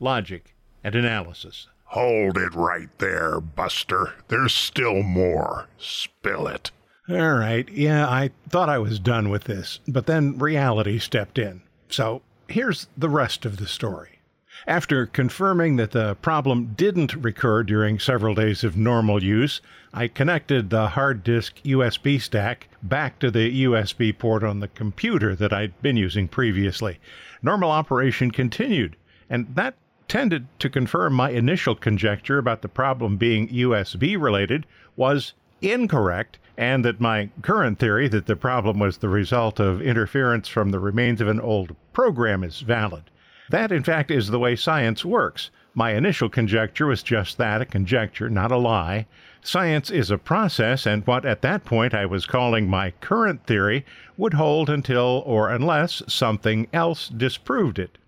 logic, 0.00 0.52
and 0.82 0.94
analysis. 0.94 1.68
Hold 1.92 2.36
it 2.36 2.54
right 2.54 2.90
there, 2.98 3.40
Buster. 3.40 4.12
There's 4.28 4.54
still 4.54 5.02
more. 5.02 5.68
Spill 5.78 6.46
it. 6.46 6.70
All 7.08 7.32
right, 7.32 7.66
yeah, 7.70 8.06
I 8.06 8.30
thought 8.50 8.68
I 8.68 8.76
was 8.76 8.98
done 8.98 9.30
with 9.30 9.44
this, 9.44 9.80
but 9.88 10.04
then 10.04 10.36
reality 10.36 10.98
stepped 10.98 11.38
in. 11.38 11.62
So 11.88 12.20
here's 12.46 12.88
the 12.96 13.08
rest 13.08 13.46
of 13.46 13.56
the 13.56 13.66
story. 13.66 14.18
After 14.66 15.06
confirming 15.06 15.76
that 15.76 15.92
the 15.92 16.16
problem 16.16 16.74
didn't 16.76 17.14
recur 17.14 17.62
during 17.62 17.98
several 17.98 18.34
days 18.34 18.64
of 18.64 18.76
normal 18.76 19.22
use, 19.22 19.62
I 19.94 20.08
connected 20.08 20.68
the 20.68 20.88
hard 20.88 21.24
disk 21.24 21.56
USB 21.64 22.20
stack 22.20 22.68
back 22.82 23.18
to 23.20 23.30
the 23.30 23.64
USB 23.64 24.16
port 24.16 24.44
on 24.44 24.60
the 24.60 24.68
computer 24.68 25.34
that 25.36 25.54
I'd 25.54 25.80
been 25.80 25.96
using 25.96 26.28
previously. 26.28 26.98
Normal 27.40 27.70
operation 27.70 28.30
continued, 28.30 28.96
and 29.30 29.54
that 29.54 29.74
tended 30.08 30.46
to 30.58 30.70
confirm 30.70 31.12
my 31.12 31.30
initial 31.30 31.74
conjecture 31.74 32.38
about 32.38 32.62
the 32.62 32.68
problem 32.68 33.16
being 33.16 33.48
USB 33.48 34.20
related 34.20 34.66
was 34.96 35.34
incorrect, 35.60 36.38
and 36.56 36.84
that 36.84 37.00
my 37.00 37.28
current 37.42 37.78
theory 37.78 38.08
that 38.08 38.26
the 38.26 38.34
problem 38.34 38.78
was 38.78 38.98
the 38.98 39.08
result 39.08 39.60
of 39.60 39.82
interference 39.82 40.48
from 40.48 40.70
the 40.70 40.78
remains 40.78 41.20
of 41.20 41.28
an 41.28 41.40
old 41.40 41.76
program 41.92 42.42
is 42.42 42.60
valid. 42.60 43.04
That, 43.50 43.70
in 43.70 43.82
fact, 43.82 44.10
is 44.10 44.28
the 44.28 44.38
way 44.38 44.56
science 44.56 45.04
works. 45.04 45.50
My 45.74 45.92
initial 45.92 46.28
conjecture 46.28 46.86
was 46.86 47.02
just 47.02 47.38
that 47.38 47.62
a 47.62 47.64
conjecture, 47.64 48.28
not 48.28 48.50
a 48.50 48.56
lie. 48.56 49.06
Science 49.42 49.90
is 49.90 50.10
a 50.10 50.18
process, 50.18 50.86
and 50.86 51.06
what 51.06 51.24
at 51.24 51.42
that 51.42 51.64
point 51.64 51.94
I 51.94 52.06
was 52.06 52.26
calling 52.26 52.68
my 52.68 52.90
current 53.00 53.46
theory 53.46 53.86
would 54.16 54.34
hold 54.34 54.68
until 54.68 55.22
or 55.24 55.48
unless 55.48 56.02
something 56.08 56.66
else 56.72 57.08
disproved 57.08 57.78
it. 57.78 57.98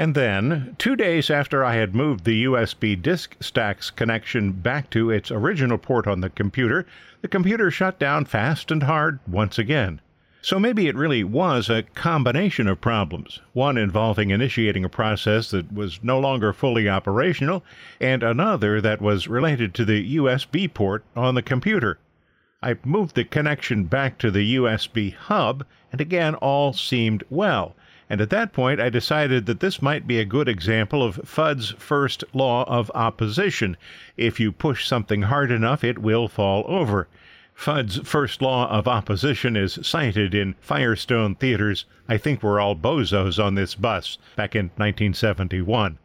And 0.00 0.14
then, 0.14 0.76
two 0.78 0.94
days 0.94 1.28
after 1.28 1.64
I 1.64 1.74
had 1.74 1.92
moved 1.92 2.24
the 2.24 2.44
USB 2.44 2.94
disk 3.02 3.34
stack's 3.40 3.90
connection 3.90 4.52
back 4.52 4.90
to 4.90 5.10
its 5.10 5.32
original 5.32 5.76
port 5.76 6.06
on 6.06 6.20
the 6.20 6.30
computer, 6.30 6.86
the 7.20 7.26
computer 7.26 7.68
shut 7.68 7.98
down 7.98 8.24
fast 8.24 8.70
and 8.70 8.84
hard 8.84 9.18
once 9.26 9.58
again. 9.58 10.00
So 10.40 10.60
maybe 10.60 10.86
it 10.86 10.94
really 10.94 11.24
was 11.24 11.68
a 11.68 11.82
combination 11.82 12.68
of 12.68 12.80
problems, 12.80 13.40
one 13.54 13.76
involving 13.76 14.30
initiating 14.30 14.84
a 14.84 14.88
process 14.88 15.50
that 15.50 15.72
was 15.72 15.98
no 16.00 16.20
longer 16.20 16.52
fully 16.52 16.88
operational, 16.88 17.64
and 18.00 18.22
another 18.22 18.80
that 18.80 19.02
was 19.02 19.26
related 19.26 19.74
to 19.74 19.84
the 19.84 20.16
USB 20.16 20.72
port 20.72 21.04
on 21.16 21.34
the 21.34 21.42
computer. 21.42 21.98
I 22.62 22.76
moved 22.84 23.16
the 23.16 23.24
connection 23.24 23.84
back 23.84 24.16
to 24.18 24.30
the 24.30 24.54
USB 24.54 25.12
hub, 25.12 25.66
and 25.90 26.00
again 26.00 26.36
all 26.36 26.72
seemed 26.72 27.24
well. 27.30 27.74
And 28.10 28.20
at 28.22 28.30
that 28.30 28.52
point, 28.54 28.80
I 28.80 28.88
decided 28.88 29.44
that 29.46 29.60
this 29.60 29.82
might 29.82 30.06
be 30.06 30.18
a 30.18 30.24
good 30.24 30.48
example 30.48 31.02
of 31.02 31.20
Fudd's 31.24 31.72
first 31.72 32.24
law 32.32 32.64
of 32.64 32.90
opposition. 32.94 33.76
If 34.16 34.40
you 34.40 34.50
push 34.50 34.86
something 34.86 35.22
hard 35.22 35.50
enough, 35.50 35.84
it 35.84 35.98
will 35.98 36.26
fall 36.26 36.64
over. 36.66 37.06
Fudd's 37.54 37.98
first 38.08 38.40
law 38.40 38.70
of 38.70 38.88
opposition 38.88 39.56
is 39.56 39.78
cited 39.82 40.34
in 40.34 40.54
Firesign 40.66 41.36
Theater's 41.38 41.84
I 42.08 42.16
Think 42.16 42.42
We're 42.42 42.60
All 42.60 42.76
Bozos 42.76 43.42
on 43.42 43.56
This 43.56 43.74
Bus 43.74 44.16
back 44.36 44.56
in 44.56 44.66
1971. 44.76 45.98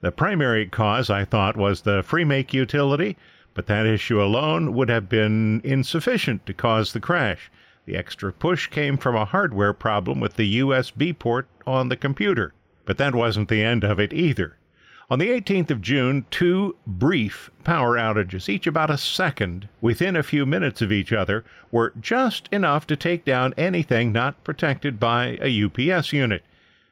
The 0.00 0.10
primary 0.10 0.66
cause, 0.66 1.10
I 1.10 1.24
thought, 1.24 1.56
was 1.56 1.82
the 1.82 2.02
Freemake 2.02 2.52
utility, 2.54 3.16
but 3.54 3.66
that 3.66 3.86
issue 3.86 4.20
alone 4.20 4.74
would 4.74 4.88
have 4.88 5.08
been 5.08 5.60
insufficient 5.62 6.44
to 6.46 6.54
cause 6.54 6.92
the 6.92 7.00
crash. 7.00 7.50
The 7.86 7.96
extra 7.96 8.32
push 8.32 8.66
came 8.66 8.96
from 8.96 9.14
a 9.14 9.24
hardware 9.24 9.72
problem 9.72 10.18
with 10.18 10.34
the 10.34 10.58
USB 10.58 11.16
port 11.16 11.46
on 11.66 11.88
the 11.88 11.96
computer. 11.96 12.52
But 12.84 12.98
that 12.98 13.14
wasn't 13.14 13.48
the 13.48 13.62
end 13.62 13.84
of 13.84 14.00
it 14.00 14.12
either. 14.12 14.56
On 15.08 15.20
the 15.20 15.30
18th 15.30 15.70
of 15.70 15.82
June, 15.82 16.26
two 16.32 16.74
brief 16.84 17.48
power 17.62 17.96
outages, 17.96 18.48
each 18.48 18.66
about 18.66 18.90
a 18.90 18.98
second, 18.98 19.68
within 19.80 20.16
a 20.16 20.24
few 20.24 20.44
minutes 20.44 20.82
of 20.82 20.90
each 20.90 21.12
other, 21.12 21.44
were 21.70 21.92
just 22.00 22.48
enough 22.50 22.88
to 22.88 22.96
take 22.96 23.24
down 23.24 23.54
anything 23.56 24.10
not 24.10 24.42
protected 24.42 24.98
by 24.98 25.38
a 25.40 25.64
UPS 25.64 26.12
unit. 26.12 26.42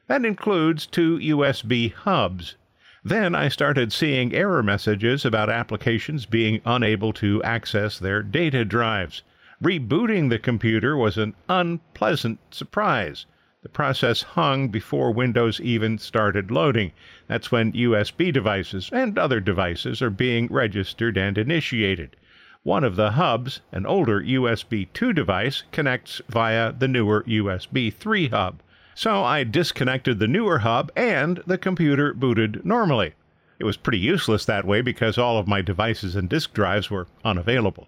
That 0.07 0.23
includes 0.23 0.85
two 0.85 1.17
USB 1.17 1.91
hubs. 1.91 2.55
Then 3.03 3.35
I 3.35 3.49
started 3.49 3.91
seeing 3.91 4.33
error 4.33 4.63
messages 4.63 5.25
about 5.25 5.49
applications 5.49 6.25
being 6.25 6.61
unable 6.65 7.11
to 7.13 7.43
access 7.43 7.99
their 7.99 8.23
data 8.23 8.63
drives. 8.63 9.23
Rebooting 9.65 10.29
the 10.29 10.37
computer 10.37 10.95
was 10.95 11.17
an 11.17 11.33
unpleasant 11.49 12.37
surprise. 12.51 13.25
The 13.63 13.69
process 13.69 14.21
hung 14.21 14.67
before 14.67 15.11
Windows 15.11 15.59
even 15.59 15.97
started 15.97 16.51
loading. 16.51 16.91
That's 17.25 17.51
when 17.51 17.73
USB 17.73 18.31
devices 18.31 18.91
and 18.93 19.17
other 19.17 19.39
devices 19.39 20.03
are 20.03 20.11
being 20.11 20.45
registered 20.51 21.17
and 21.17 21.35
initiated. 21.35 22.15
One 22.61 22.83
of 22.83 22.95
the 22.95 23.13
hubs, 23.13 23.61
an 23.71 23.87
older 23.87 24.21
USB 24.21 24.87
2 24.93 25.13
device, 25.13 25.63
connects 25.71 26.21
via 26.29 26.71
the 26.71 26.87
newer 26.87 27.23
USB 27.23 27.91
3 27.91 28.27
hub. 28.27 28.61
So 28.93 29.23
I 29.23 29.43
disconnected 29.43 30.19
the 30.19 30.27
newer 30.27 30.59
hub 30.59 30.91
and 30.95 31.41
the 31.47 31.57
computer 31.57 32.13
booted 32.13 32.63
normally. 32.63 33.15
It 33.57 33.63
was 33.63 33.77
pretty 33.77 33.97
useless 33.97 34.45
that 34.45 34.65
way 34.65 34.81
because 34.81 35.17
all 35.17 35.39
of 35.39 35.47
my 35.47 35.63
devices 35.63 36.15
and 36.15 36.29
disk 36.29 36.53
drives 36.53 36.91
were 36.91 37.07
unavailable. 37.23 37.87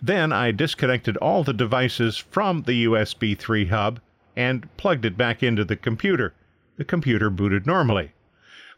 Then 0.00 0.32
I 0.32 0.52
disconnected 0.52 1.16
all 1.18 1.44
the 1.44 1.52
devices 1.52 2.16
from 2.16 2.62
the 2.62 2.86
USB 2.86 3.38
3 3.38 3.66
hub 3.66 4.00
and 4.34 4.68
plugged 4.76 5.04
it 5.04 5.16
back 5.16 5.42
into 5.42 5.64
the 5.64 5.76
computer. 5.76 6.34
The 6.76 6.84
computer 6.84 7.30
booted 7.30 7.66
normally. 7.66 8.12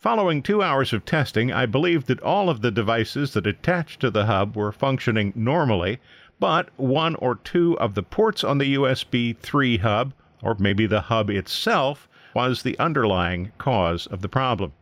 Following 0.01 0.43
two 0.43 0.63
hours 0.63 0.93
of 0.93 1.05
testing, 1.05 1.53
I 1.53 1.67
believed 1.67 2.07
that 2.07 2.21
all 2.21 2.49
of 2.49 2.61
the 2.61 2.71
devices 2.71 3.33
that 3.33 3.47
attached 3.47 4.01
to 4.01 4.11
the 4.11 4.27
hub 4.27 4.57
were 4.57 4.71
functioning 4.71 5.33
normally, 5.35 5.99
but 6.39 6.69
one 6.77 7.17
or 7.17 7.35
two 7.35 7.77
of 7.81 7.95
the 7.95 8.05
ports 8.05 8.45
on 8.45 8.59
the 8.59 8.75
USB 8.75 9.37
3 9.37 9.79
hub, 9.79 10.13
or 10.41 10.55
maybe 10.59 10.87
the 10.87 11.03
hub 11.03 11.31
itself, 11.31 12.09
was 12.35 12.63
the 12.63 12.79
underlying 12.79 13.51
cause 13.59 14.07
of 14.07 14.23
the 14.23 14.29
problem. 14.29 14.73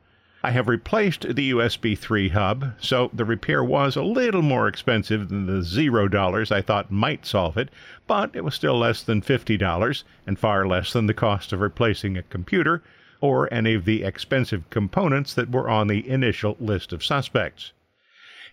I 0.43 0.51
have 0.51 0.69
replaced 0.69 1.23
the 1.23 1.51
USB 1.51 1.99
3 1.99 2.29
hub, 2.29 2.75
so 2.79 3.11
the 3.13 3.25
repair 3.25 3.65
was 3.65 3.97
a 3.97 4.03
little 4.03 4.43
more 4.43 4.69
expensive 4.69 5.29
than 5.29 5.47
the 5.47 5.63
zero 5.63 6.09
dollars 6.09 6.53
I 6.53 6.63
thought 6.63 6.91
might 6.91 7.27
solve 7.27 7.57
it, 7.57 7.71
but 8.07 8.31
it 8.35 8.45
was 8.45 8.55
still 8.55 8.79
less 8.79 9.03
than 9.03 9.23
$50 9.23 10.05
and 10.27 10.39
far 10.39 10.67
less 10.67 10.93
than 10.93 11.07
the 11.07 11.15
cost 11.15 11.53
of 11.53 11.61
replacing 11.61 12.17
a 12.17 12.23
computer 12.23 12.83
or 13.21 13.53
any 13.53 13.75
of 13.75 13.87
the 13.87 14.05
expensive 14.05 14.69
components 14.71 15.33
that 15.35 15.51
were 15.51 15.71
on 15.71 15.89
the 15.89 16.09
initial 16.09 16.57
list 16.61 16.93
of 16.93 17.05
suspects. 17.05 17.73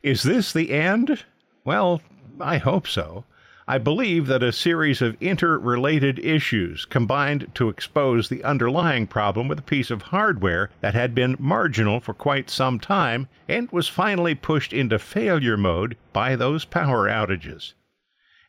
Is 0.02 0.24
this 0.24 0.54
the 0.54 0.72
end? 0.72 1.25
Well, 1.63 2.02
I 2.40 2.58
hope 2.58 2.88
so. 2.88 3.25
I 3.65 3.77
believe 3.77 4.27
that 4.27 4.43
a 4.43 4.51
series 4.51 5.01
of 5.01 5.15
interrelated 5.22 6.20
issues 6.20 6.84
combined 6.84 7.50
to 7.55 7.70
expose 7.70 8.27
the 8.27 8.43
underlying 8.43 9.08
problem 9.08 9.48
with 9.48 9.60
a 9.60 9.63
piece 9.63 9.89
of 9.89 10.01
hardware 10.01 10.70
that 10.82 10.93
had 10.93 11.15
been 11.15 11.38
marginal 11.39 12.01
for 12.01 12.13
quite 12.13 12.50
some 12.50 12.77
time 12.77 13.29
and 13.48 13.72
was 13.72 13.88
finally 13.88 14.36
pushed 14.36 14.74
into 14.74 15.00
failure 15.00 15.55
mode 15.55 15.96
by 16.12 16.36
those 16.36 16.65
power 16.65 17.08
outages. 17.08 17.74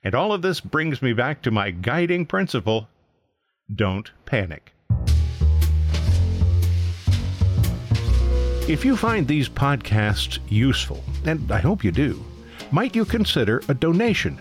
And 0.02 0.16
all 0.16 0.32
of 0.32 0.42
this 0.42 0.60
brings 0.60 1.00
me 1.00 1.12
back 1.12 1.42
to 1.42 1.52
my 1.52 1.70
guiding 1.70 2.26
principle 2.26 2.88
don't 3.72 4.10
panic. 4.26 4.72
If 8.66 8.84
you 8.84 8.96
find 8.96 9.28
these 9.28 9.48
podcasts 9.48 10.40
useful, 10.48 11.04
and 11.24 11.52
I 11.52 11.60
hope 11.60 11.84
you 11.84 11.92
do, 11.92 12.24
might 12.72 12.96
you 12.96 13.04
consider 13.04 13.62
a 13.68 13.74
donation? 13.74 14.40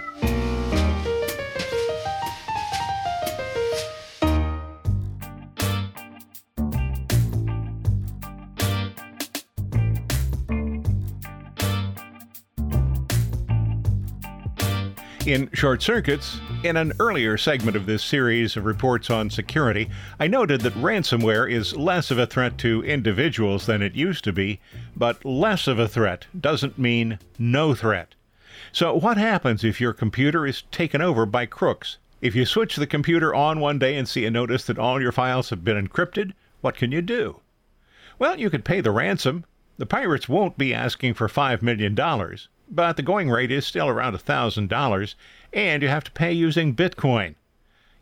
In 15.31 15.49
Short 15.53 15.81
Circuits, 15.81 16.41
in 16.61 16.75
an 16.75 16.91
earlier 16.99 17.37
segment 17.37 17.77
of 17.77 17.85
this 17.85 18.03
series 18.03 18.57
of 18.57 18.65
reports 18.65 19.09
on 19.09 19.29
security, 19.29 19.89
I 20.19 20.27
noted 20.27 20.59
that 20.59 20.73
ransomware 20.73 21.49
is 21.49 21.73
less 21.73 22.11
of 22.11 22.19
a 22.19 22.27
threat 22.27 22.57
to 22.57 22.83
individuals 22.83 23.65
than 23.65 23.81
it 23.81 23.95
used 23.95 24.25
to 24.25 24.33
be, 24.33 24.59
but 24.93 25.23
less 25.23 25.67
of 25.67 25.79
a 25.79 25.87
threat 25.87 26.27
doesn't 26.37 26.77
mean 26.77 27.17
no 27.39 27.73
threat. 27.73 28.13
So, 28.73 28.93
what 28.93 29.15
happens 29.15 29.63
if 29.63 29.79
your 29.79 29.93
computer 29.93 30.45
is 30.45 30.63
taken 30.63 31.01
over 31.01 31.25
by 31.25 31.45
crooks? 31.45 31.97
If 32.19 32.35
you 32.35 32.45
switch 32.45 32.75
the 32.75 32.85
computer 32.85 33.33
on 33.33 33.61
one 33.61 33.79
day 33.79 33.95
and 33.95 34.09
see 34.09 34.25
a 34.25 34.31
notice 34.31 34.65
that 34.65 34.77
all 34.77 35.01
your 35.01 35.13
files 35.13 35.49
have 35.49 35.63
been 35.63 35.87
encrypted, 35.87 36.33
what 36.59 36.75
can 36.75 36.91
you 36.91 37.01
do? 37.01 37.39
Well, 38.19 38.37
you 38.37 38.49
could 38.49 38.65
pay 38.65 38.81
the 38.81 38.91
ransom 38.91 39.45
The 39.77 39.85
pirates 39.85 40.27
won't 40.27 40.57
be 40.57 40.73
asking 40.73 41.13
for 41.13 41.29
$5 41.29 41.61
million, 41.61 41.95
but 42.71 42.95
the 42.95 43.03
going 43.03 43.29
rate 43.29 43.51
is 43.51 43.67
still 43.67 43.89
around 43.89 44.15
$1,000, 44.15 45.15
and 45.51 45.83
you 45.83 45.89
have 45.89 46.05
to 46.05 46.11
pay 46.11 46.31
using 46.31 46.73
Bitcoin. 46.73 47.35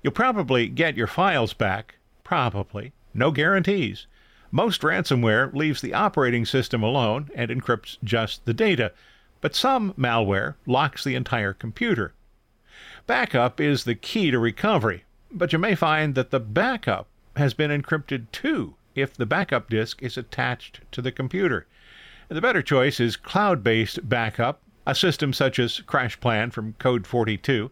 You'll 0.04 0.14
probably 0.14 0.68
get 0.68 0.96
your 0.96 1.08
files 1.08 1.54
back, 1.54 1.96
probably, 2.24 2.94
no 3.14 3.32
guarantees. 3.32 4.06
Most 4.52 4.82
ransomware 4.82 5.54
leaves 5.54 5.82
the 5.82 5.94
operating 5.94 6.46
system 6.46 6.84
alone 6.84 7.30
and 7.36 7.50
encrypts 7.52 7.98
just 8.04 8.46
the 8.46 8.54
data, 8.54 8.92
but 9.42 9.56
some 9.56 9.94
malware 9.94 10.56
locks 10.66 11.04
the 11.04 11.16
entire 11.16 11.54
computer. 11.54 12.14
Backup 13.08 13.60
is 13.60 13.84
the 13.84 13.96
key 13.96 14.30
to 14.30 14.40
recovery, 14.40 15.04
but 15.32 15.52
you 15.52 15.60
may 15.60 15.76
find 15.76 16.16
that 16.16 16.30
the 16.30 16.40
backup 16.40 17.08
has 17.36 17.54
been 17.54 17.72
encrypted 17.72 18.28
too 18.32 18.76
if 18.96 19.14
the 19.14 19.26
backup 19.26 19.70
disk 19.70 20.02
is 20.04 20.18
attached 20.18 20.82
to 20.92 21.02
the 21.02 21.12
computer. 21.12 21.66
The 22.32 22.42
better 22.42 22.62
choice 22.62 23.00
is 23.00 23.18
cloud 23.18 23.64
based 23.64 24.08
backup, 24.08 24.62
a 24.86 24.94
system 24.94 25.34
such 25.34 25.58
as 25.58 25.80
CrashPlan 25.80 26.54
from 26.54 26.74
Code 26.74 27.08
42. 27.08 27.72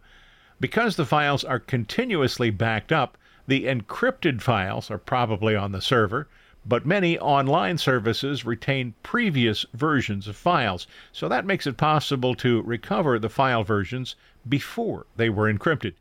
Because 0.60 0.96
the 0.96 1.06
files 1.06 1.44
are 1.44 1.60
continuously 1.60 2.50
backed 2.50 2.92
up, 2.92 3.20
the 3.46 3.66
encrypted 3.66 4.42
files 4.42 4.90
are 4.90 4.98
probably 4.98 5.56
on 5.56 5.74
the 5.74 5.82
server, 5.82 6.28
but 6.66 6.88
many 6.88 7.20
online 7.20 7.78
services 7.78 8.46
retain 8.46 8.96
previous 9.04 9.64
versions 9.76 10.28
of 10.28 10.36
files, 10.36 10.88
so 11.12 11.30
that 11.30 11.46
makes 11.46 11.68
it 11.68 11.78
possible 11.78 12.34
to 12.34 12.64
recover 12.64 13.20
the 13.20 13.30
file 13.30 13.64
versions 13.64 14.16
before 14.50 15.06
they 15.18 15.30
were 15.30 15.54
encrypted. 15.54 15.94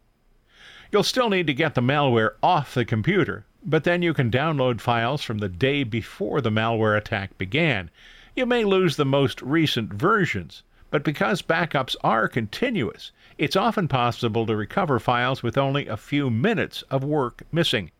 You'll 0.90 1.02
still 1.02 1.28
need 1.28 1.46
to 1.48 1.52
get 1.52 1.74
the 1.74 1.82
malware 1.82 2.36
off 2.42 2.72
the 2.72 2.86
computer, 2.86 3.44
but 3.62 3.84
then 3.84 4.00
you 4.00 4.14
can 4.14 4.30
download 4.30 4.80
files 4.80 5.22
from 5.22 5.38
the 5.38 5.50
day 5.50 5.84
before 5.84 6.40
the 6.40 6.48
malware 6.48 6.96
attack 6.96 7.36
began. 7.36 7.90
You 8.36 8.44
may 8.44 8.64
lose 8.64 8.96
the 8.96 9.06
most 9.06 9.40
recent 9.40 9.94
versions, 9.94 10.62
but 10.90 11.02
because 11.02 11.40
backups 11.40 11.96
are 12.04 12.28
continuous, 12.28 13.10
it's 13.38 13.56
often 13.56 13.88
possible 13.88 14.44
to 14.44 14.54
recover 14.54 14.98
files 14.98 15.42
with 15.42 15.56
only 15.56 15.86
a 15.86 15.96
few 15.96 16.28
minutes 16.28 16.82
of 16.90 17.02
work 17.02 17.44
missing. 17.50 17.92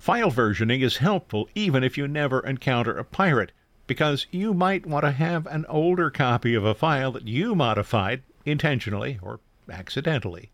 File 0.00 0.30
versioning 0.30 0.80
is 0.80 0.96
helpful 0.96 1.50
even 1.54 1.84
if 1.84 1.98
you 1.98 2.08
never 2.08 2.40
encounter 2.40 2.96
a 2.96 3.04
pirate, 3.04 3.52
because 3.86 4.26
you 4.30 4.54
might 4.54 4.86
want 4.86 5.04
to 5.04 5.10
have 5.10 5.46
an 5.48 5.66
older 5.68 6.08
copy 6.08 6.54
of 6.54 6.64
a 6.64 6.74
file 6.74 7.12
that 7.12 7.28
you 7.28 7.54
modified 7.54 8.22
intentionally 8.46 9.18
or 9.20 9.38
accidentally. 9.70 10.50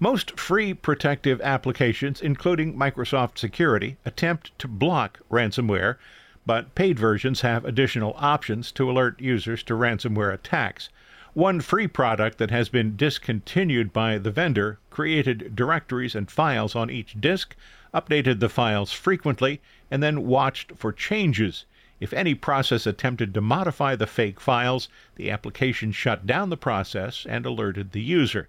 Most 0.00 0.40
free 0.40 0.72
protective 0.72 1.38
applications, 1.42 2.22
including 2.22 2.78
Microsoft 2.78 3.36
Security, 3.36 3.98
attempt 4.06 4.58
to 4.58 4.68
block 4.68 5.20
ransomware, 5.30 5.96
but 6.44 6.74
paid 6.74 6.98
versions 6.98 7.42
have 7.42 7.64
additional 7.64 8.14
options 8.18 8.72
to 8.72 8.90
alert 8.90 9.20
users 9.20 9.62
to 9.62 9.74
ransomware 9.74 10.32
attacks. 10.32 10.88
One 11.34 11.60
free 11.60 11.86
product 11.86 12.38
that 12.38 12.50
has 12.50 12.68
been 12.68 12.96
discontinued 12.96 13.92
by 13.92 14.18
the 14.18 14.30
vendor 14.30 14.78
created 14.90 15.56
directories 15.56 16.14
and 16.14 16.30
files 16.30 16.74
on 16.74 16.90
each 16.90 17.20
disk, 17.20 17.56
updated 17.94 18.40
the 18.40 18.48
files 18.48 18.92
frequently, 18.92 19.60
and 19.90 20.02
then 20.02 20.26
watched 20.26 20.72
for 20.76 20.92
changes. 20.92 21.64
If 22.00 22.12
any 22.12 22.34
process 22.34 22.86
attempted 22.86 23.32
to 23.34 23.40
modify 23.40 23.94
the 23.94 24.06
fake 24.06 24.40
files, 24.40 24.88
the 25.14 25.30
application 25.30 25.92
shut 25.92 26.26
down 26.26 26.50
the 26.50 26.56
process 26.56 27.24
and 27.28 27.46
alerted 27.46 27.92
the 27.92 28.02
user. 28.02 28.48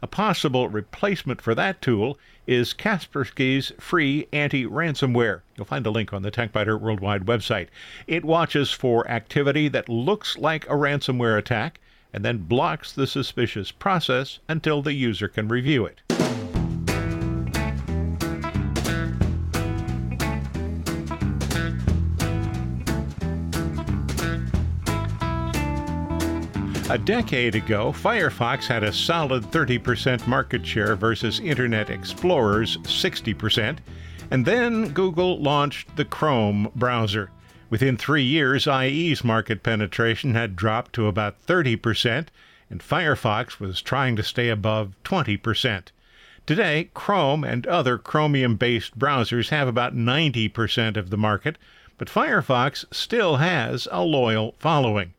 A 0.00 0.06
possible 0.06 0.68
replacement 0.68 1.42
for 1.42 1.56
that 1.56 1.82
tool 1.82 2.18
is 2.46 2.72
Kaspersky's 2.72 3.72
free 3.80 4.28
anti 4.32 4.64
ransomware. 4.64 5.40
You'll 5.56 5.66
find 5.66 5.84
a 5.86 5.90
link 5.90 6.12
on 6.12 6.22
the 6.22 6.30
TechByter 6.30 6.80
Worldwide 6.80 7.26
website. 7.26 7.66
It 8.06 8.24
watches 8.24 8.70
for 8.70 9.08
activity 9.10 9.66
that 9.68 9.88
looks 9.88 10.38
like 10.38 10.66
a 10.66 10.74
ransomware 10.74 11.36
attack 11.36 11.80
and 12.12 12.24
then 12.24 12.38
blocks 12.38 12.92
the 12.92 13.06
suspicious 13.08 13.72
process 13.72 14.38
until 14.48 14.82
the 14.82 14.92
user 14.94 15.26
can 15.26 15.48
review 15.48 15.84
it. 15.84 16.00
A 26.90 26.96
decade 26.96 27.54
ago, 27.54 27.92
Firefox 27.92 28.66
had 28.66 28.82
a 28.82 28.94
solid 28.94 29.42
30% 29.42 30.26
market 30.26 30.64
share 30.64 30.96
versus 30.96 31.38
Internet 31.38 31.90
Explorer's 31.90 32.78
60%, 32.78 33.76
and 34.30 34.46
then 34.46 34.88
Google 34.94 35.38
launched 35.38 35.94
the 35.96 36.06
Chrome 36.06 36.72
browser. 36.74 37.30
Within 37.68 37.98
three 37.98 38.22
years, 38.22 38.66
IE's 38.66 39.22
market 39.22 39.62
penetration 39.62 40.32
had 40.32 40.56
dropped 40.56 40.94
to 40.94 41.08
about 41.08 41.44
30%, 41.46 42.28
and 42.70 42.80
Firefox 42.80 43.60
was 43.60 43.82
trying 43.82 44.16
to 44.16 44.22
stay 44.22 44.48
above 44.48 44.94
20%. 45.04 45.88
Today, 46.46 46.88
Chrome 46.94 47.44
and 47.44 47.66
other 47.66 47.98
Chromium 47.98 48.56
based 48.56 48.98
browsers 48.98 49.50
have 49.50 49.68
about 49.68 49.94
90% 49.94 50.96
of 50.96 51.10
the 51.10 51.18
market, 51.18 51.58
but 51.98 52.08
Firefox 52.08 52.86
still 52.90 53.36
has 53.36 53.86
a 53.92 54.02
loyal 54.02 54.54
following. 54.58 55.12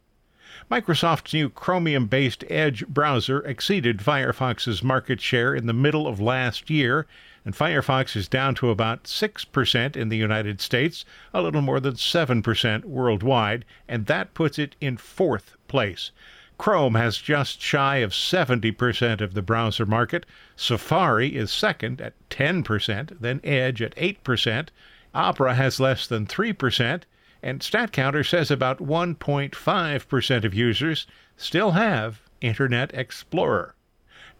Microsoft's 0.70 1.34
new 1.34 1.50
Chromium 1.50 2.06
based 2.06 2.44
Edge 2.48 2.86
browser 2.86 3.40
exceeded 3.40 4.04
Firefox's 4.04 4.84
market 4.84 5.20
share 5.20 5.56
in 5.56 5.66
the 5.66 5.74
middle 5.74 6.06
of 6.06 6.22
last 6.22 6.70
year, 6.70 7.08
and 7.44 7.56
Firefox 7.56 8.16
is 8.16 8.28
down 8.28 8.54
to 8.54 8.70
about 8.70 9.06
6% 9.06 9.98
in 9.98 10.10
the 10.10 10.18
United 10.18 10.62
States, 10.62 11.06
a 11.34 11.42
little 11.42 11.64
more 11.64 11.80
than 11.80 11.96
7% 11.96 12.86
worldwide, 12.86 13.66
and 13.88 14.06
that 14.06 14.36
puts 14.36 14.60
it 14.60 14.76
in 14.80 14.98
fourth 14.98 15.58
place. 15.68 16.12
Chrome 16.60 16.94
has 16.94 17.18
just 17.18 17.60
shy 17.60 17.98
of 17.98 18.12
70% 18.12 19.22
of 19.22 19.34
the 19.34 19.42
browser 19.42 19.88
market. 19.88 20.28
Safari 20.56 21.36
is 21.36 21.50
second 21.50 22.00
at 22.00 22.14
10%, 22.30 23.20
then 23.20 23.42
Edge 23.44 23.82
at 23.82 23.96
8%. 23.96 24.68
Opera 25.16 25.56
has 25.56 25.80
less 25.80 26.06
than 26.06 26.28
3%, 26.28 27.06
and 27.42 27.62
StatCounter 27.62 28.28
says 28.28 28.52
about 28.52 28.80
1.5% 28.80 30.44
of 30.44 30.54
users 30.54 31.08
still 31.38 31.72
have 31.72 32.22
Internet 32.42 32.94
Explorer. 32.94 33.76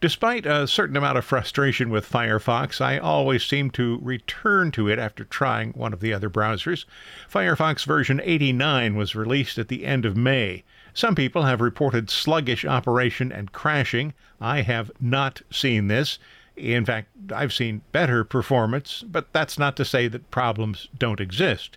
Despite 0.00 0.46
a 0.46 0.66
certain 0.66 0.96
amount 0.96 1.18
of 1.18 1.26
frustration 1.26 1.90
with 1.90 2.10
Firefox, 2.10 2.80
I 2.80 2.96
always 2.96 3.44
seem 3.44 3.70
to 3.72 3.98
return 4.00 4.70
to 4.72 4.88
it 4.88 4.98
after 4.98 5.24
trying 5.24 5.72
one 5.72 5.92
of 5.92 6.00
the 6.00 6.14
other 6.14 6.30
browsers. 6.30 6.86
Firefox 7.30 7.84
version 7.84 8.18
89 8.24 8.94
was 8.94 9.14
released 9.14 9.58
at 9.58 9.68
the 9.68 9.84
end 9.84 10.06
of 10.06 10.16
May. 10.16 10.64
Some 10.94 11.14
people 11.14 11.42
have 11.42 11.60
reported 11.60 12.08
sluggish 12.08 12.64
operation 12.64 13.30
and 13.30 13.52
crashing. 13.52 14.14
I 14.40 14.62
have 14.62 14.90
not 15.00 15.42
seen 15.50 15.88
this. 15.88 16.18
In 16.56 16.86
fact, 16.86 17.08
I've 17.30 17.52
seen 17.52 17.82
better 17.92 18.24
performance, 18.24 19.04
but 19.06 19.30
that's 19.32 19.58
not 19.58 19.76
to 19.76 19.84
say 19.84 20.08
that 20.08 20.30
problems 20.30 20.88
don't 20.98 21.20
exist. 21.20 21.76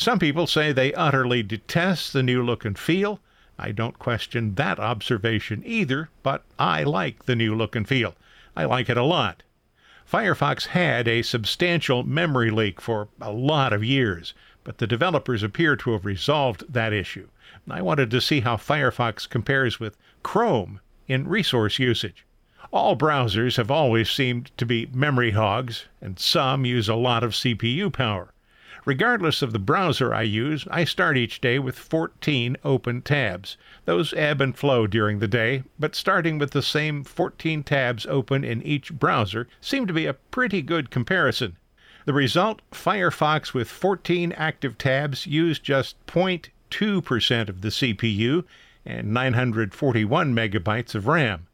Some 0.00 0.18
people 0.18 0.46
say 0.46 0.72
they 0.72 0.94
utterly 0.94 1.42
detest 1.42 2.14
the 2.14 2.22
new 2.22 2.42
look 2.42 2.64
and 2.64 2.78
feel. 2.78 3.20
I 3.58 3.70
don't 3.70 3.98
question 3.98 4.54
that 4.54 4.78
observation 4.78 5.62
either, 5.66 6.08
but 6.22 6.42
I 6.58 6.84
like 6.84 7.26
the 7.26 7.36
new 7.36 7.54
look 7.54 7.76
and 7.76 7.86
feel. 7.86 8.14
I 8.56 8.64
like 8.64 8.88
it 8.88 8.96
a 8.96 9.02
lot. 9.02 9.42
Firefox 10.10 10.68
had 10.68 11.06
a 11.06 11.20
substantial 11.20 12.02
memory 12.02 12.50
leak 12.50 12.80
for 12.80 13.08
a 13.20 13.30
lot 13.30 13.74
of 13.74 13.84
years, 13.84 14.32
but 14.64 14.78
the 14.78 14.86
developers 14.86 15.42
appear 15.42 15.76
to 15.76 15.92
have 15.92 16.06
resolved 16.06 16.64
that 16.72 16.94
issue. 16.94 17.28
I 17.68 17.82
wanted 17.82 18.10
to 18.12 18.22
see 18.22 18.40
how 18.40 18.56
Firefox 18.56 19.28
compares 19.28 19.78
with 19.78 19.98
Chrome 20.22 20.80
in 21.08 21.28
resource 21.28 21.78
usage. 21.78 22.24
All 22.72 22.96
browsers 22.96 23.58
have 23.58 23.70
always 23.70 24.08
seemed 24.08 24.50
to 24.56 24.64
be 24.64 24.88
memory 24.94 25.32
hogs, 25.32 25.88
and 26.00 26.18
some 26.18 26.64
use 26.64 26.88
a 26.88 26.94
lot 26.94 27.22
of 27.22 27.32
CPU 27.32 27.92
power. 27.92 28.32
Regardless 28.86 29.42
of 29.42 29.52
the 29.52 29.58
browser 29.58 30.14
I 30.14 30.22
use, 30.22 30.66
I 30.70 30.84
start 30.84 31.18
each 31.18 31.42
day 31.42 31.58
with 31.58 31.78
14 31.78 32.56
open 32.64 33.02
tabs. 33.02 33.58
Those 33.84 34.14
ebb 34.14 34.40
and 34.40 34.56
flow 34.56 34.86
during 34.86 35.18
the 35.18 35.28
day, 35.28 35.64
but 35.78 35.94
starting 35.94 36.38
with 36.38 36.52
the 36.52 36.62
same 36.62 37.04
14 37.04 37.62
tabs 37.62 38.06
open 38.06 38.42
in 38.42 38.62
each 38.62 38.94
browser 38.94 39.46
seemed 39.60 39.88
to 39.88 39.94
be 39.94 40.06
a 40.06 40.14
pretty 40.14 40.62
good 40.62 40.90
comparison. 40.90 41.58
The 42.06 42.14
result 42.14 42.62
Firefox 42.72 43.52
with 43.52 43.68
14 43.68 44.32
active 44.32 44.78
tabs 44.78 45.26
used 45.26 45.62
just 45.62 45.96
0.2% 46.06 47.48
of 47.50 47.60
the 47.60 47.68
CPU 47.68 48.44
and 48.86 49.12
941 49.12 50.34
megabytes 50.34 50.94
of 50.94 51.06
RAM. 51.06 51.48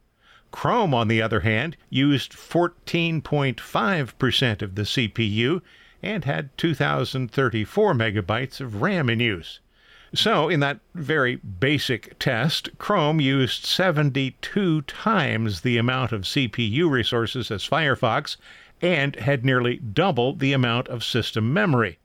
Chrome, 0.52 0.94
on 0.94 1.08
the 1.08 1.20
other 1.20 1.40
hand, 1.40 1.76
used 1.90 2.34
14.5% 2.34 4.62
of 4.62 4.76
the 4.76 4.82
CPU 4.82 5.60
and 6.02 6.24
had 6.24 6.56
2034 6.58 7.94
megabytes 7.94 8.60
of 8.60 8.82
RAM 8.82 9.08
in 9.08 9.20
use. 9.20 9.60
So, 10.14 10.48
in 10.48 10.60
that 10.60 10.80
very 10.94 11.36
basic 11.36 12.18
test, 12.18 12.70
Chrome 12.78 13.20
used 13.20 13.64
72 13.66 14.82
times 14.82 15.62
the 15.62 15.76
amount 15.76 16.12
of 16.12 16.22
CPU 16.22 16.88
resources 16.88 17.50
as 17.50 17.68
Firefox 17.68 18.36
and 18.80 19.16
had 19.16 19.44
nearly 19.44 19.78
double 19.78 20.34
the 20.34 20.52
amount 20.52 20.88
of 20.88 21.02
system 21.02 21.52
memory. 21.52 21.98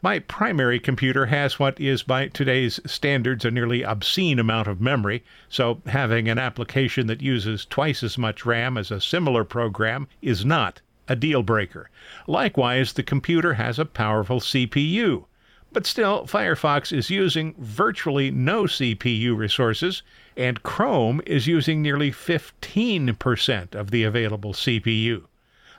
My 0.00 0.18
primary 0.18 0.80
computer 0.80 1.26
has 1.26 1.58
what 1.58 1.80
is, 1.80 2.02
by 2.02 2.28
today's 2.28 2.80
standards, 2.84 3.44
a 3.44 3.50
nearly 3.50 3.82
obscene 3.82 4.38
amount 4.38 4.66
of 4.66 4.80
memory, 4.80 5.22
so 5.48 5.82
having 5.86 6.28
an 6.28 6.38
application 6.38 7.06
that 7.06 7.22
uses 7.22 7.64
twice 7.64 8.02
as 8.02 8.18
much 8.18 8.44
RAM 8.44 8.76
as 8.76 8.90
a 8.90 9.00
similar 9.00 9.44
program 9.44 10.08
is 10.20 10.44
not 10.44 10.80
a 11.08 11.16
deal 11.16 11.42
breaker. 11.42 11.90
Likewise, 12.26 12.92
the 12.92 13.02
computer 13.02 13.54
has 13.54 13.78
a 13.78 13.84
powerful 13.84 14.40
CPU. 14.40 15.24
But 15.72 15.86
still, 15.86 16.26
Firefox 16.26 16.92
is 16.92 17.08
using 17.08 17.54
virtually 17.58 18.30
no 18.30 18.64
CPU 18.64 19.36
resources, 19.36 20.02
and 20.36 20.62
Chrome 20.62 21.22
is 21.26 21.46
using 21.46 21.80
nearly 21.80 22.10
15% 22.10 23.74
of 23.74 23.90
the 23.90 24.04
available 24.04 24.52
CPU. 24.52 25.24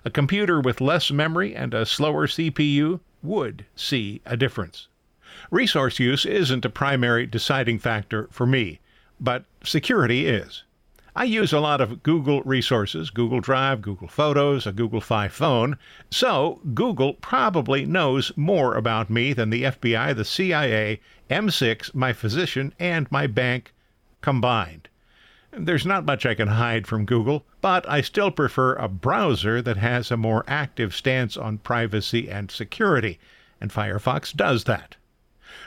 A 0.04 0.10
computer 0.10 0.60
with 0.60 0.82
less 0.82 1.12
memory 1.12 1.56
and 1.56 1.74
a 1.74 1.86
slower 1.86 2.28
CPU 2.28 3.00
would 3.22 3.66
see 3.76 4.22
a 4.26 4.36
difference. 4.36 4.88
Resource 5.50 6.00
use 6.00 6.26
isn't 6.26 6.66
a 6.66 6.70
primary 6.70 7.26
deciding 7.26 7.80
factor 7.80 8.28
for 8.32 8.46
me, 8.46 8.80
but 9.20 9.46
security 9.64 10.26
is. 10.28 10.64
I 11.16 11.26
use 11.26 11.54
a 11.54 11.60
lot 11.60 11.80
of 11.80 12.02
Google 12.02 12.42
resources 12.42 13.12
Google 13.12 13.40
Drive, 13.40 13.84
Google 13.84 14.08
Photos, 14.08 14.66
a 14.66 14.72
Google 14.72 15.00
Fi 15.00 15.28
phone. 15.28 15.78
So, 16.10 16.60
Google 16.74 17.14
probably 17.14 17.86
knows 17.86 18.32
more 18.36 18.74
about 18.74 19.12
me 19.12 19.32
than 19.32 19.52
the 19.52 19.62
FBI, 19.62 20.16
the 20.16 20.26
CIA, 20.26 21.00
M6, 21.30 21.94
my 21.94 22.14
physician, 22.14 22.74
and 22.80 23.12
my 23.12 23.28
bank 23.28 23.74
combined. 24.22 24.90
There's 25.52 25.86
not 25.86 26.04
much 26.04 26.26
I 26.26 26.34
can 26.34 26.48
hide 26.48 26.88
from 26.88 27.06
Google, 27.06 27.46
but 27.62 27.88
I 27.88 28.02
still 28.02 28.32
prefer 28.32 28.74
a 28.74 28.88
browser 28.88 29.62
that 29.62 29.78
has 29.78 30.10
a 30.10 30.18
more 30.18 30.44
active 30.48 30.96
stance 30.96 31.38
on 31.38 31.60
privacy 31.60 32.28
and 32.28 32.50
security, 32.50 33.20
and 33.62 33.72
Firefox 33.72 34.36
does 34.36 34.64
that. 34.64 34.96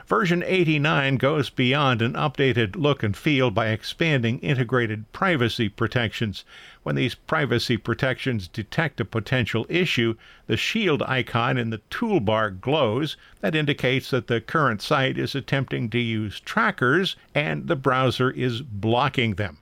Version 0.07 0.42
89 0.46 1.16
goes 1.16 1.51
beyond 1.51 2.03
an 2.03 2.14
updated 2.14 2.77
look 2.77 3.03
and 3.03 3.16
feel 3.16 3.51
by 3.51 3.68
expanding 3.68 4.38
integrated 4.40 5.12
privacy 5.12 5.68
protections. 5.68 6.44
When 6.83 6.96
these 6.96 7.14
privacy 7.14 7.77
protections 7.77 8.49
detect 8.49 9.01
a 9.01 9.05
potential 9.05 9.66
issue, 9.68 10.16
the 10.46 10.57
shield 10.57 11.03
icon 11.03 11.59
in 11.59 11.70
the 11.70 11.83
toolbar 11.90 12.61
glows. 12.61 13.16
That 13.40 13.55
indicates 13.55 14.11
that 14.11 14.27
the 14.27 14.40
current 14.40 14.83
site 14.83 15.18
is 15.18 15.35
attempting 15.35 15.90
to 15.90 15.99
use 15.99 16.40
trackers 16.40 17.16
and 17.35 17.66
the 17.66 17.77
browser 17.77 18.31
is 18.31 18.62
blocking 18.62 19.35
them. 19.35 19.59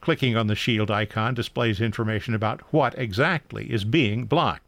Clicking 0.00 0.36
on 0.36 0.46
the 0.46 0.54
shield 0.54 0.90
icon 0.90 1.34
displays 1.34 1.80
information 1.80 2.34
about 2.34 2.60
what 2.72 2.96
exactly 2.98 3.72
is 3.72 3.84
being 3.84 4.26
blocked. 4.26 4.65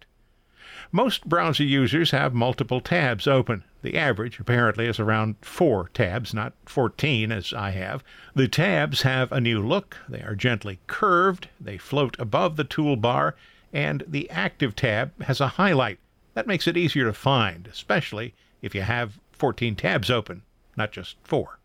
Most 0.91 1.29
browser 1.29 1.65
users 1.65 2.13
have 2.13 2.33
multiple 2.33 2.81
tabs 2.81 3.27
open. 3.27 3.63
The 3.83 3.99
average, 3.99 4.41
apparently, 4.41 4.87
is 4.87 4.99
around 4.99 5.37
four 5.43 5.91
tabs, 5.93 6.33
not 6.33 6.55
14 6.65 7.31
as 7.31 7.53
I 7.53 7.71
have. 7.71 8.03
The 8.35 8.49
tabs 8.49 9.03
have 9.03 9.31
a 9.31 9.41
new 9.41 9.61
look. 9.61 9.99
They 10.09 10.23
are 10.23 10.35
gently 10.35 10.79
curved, 10.87 11.49
they 11.61 11.77
float 11.77 12.17
above 12.19 12.57
the 12.57 12.65
toolbar, 12.65 13.35
and 13.71 14.03
the 14.09 14.31
Active 14.31 14.75
tab 14.75 15.23
has 15.23 15.43
a 15.43 15.49
highlight. 15.49 15.99
That 16.33 16.47
makes 16.47 16.67
it 16.67 16.79
easier 16.79 17.05
to 17.05 17.13
find, 17.13 17.67
especially 17.67 18.35
if 18.63 18.75
you 18.75 18.81
have 18.81 19.21
14 19.33 19.77
tabs 19.77 20.11
open, 20.11 20.43
not 20.75 20.91
just 20.91 21.17
four. 21.23 21.59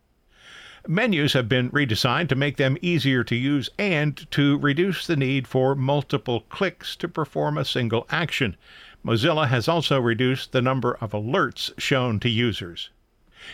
Menus 0.86 1.32
have 1.32 1.48
been 1.48 1.72
redesigned 1.72 2.28
to 2.28 2.36
make 2.36 2.58
them 2.58 2.78
easier 2.82 3.24
to 3.24 3.38
use 3.38 3.70
and 3.80 4.30
to 4.32 4.58
reduce 4.58 5.08
the 5.08 5.16
need 5.16 5.48
for 5.48 5.76
multiple 5.76 6.42
clicks 6.50 6.98
to 6.98 7.08
perform 7.08 7.58
a 7.58 7.64
single 7.64 8.06
action. 8.10 8.58
Mozilla 9.06 9.48
has 9.48 9.68
also 9.68 10.00
reduced 10.00 10.52
the 10.52 10.62
number 10.62 10.98
of 11.02 11.12
alerts 11.12 11.78
shown 11.78 12.20
to 12.22 12.30
users. 12.30 12.90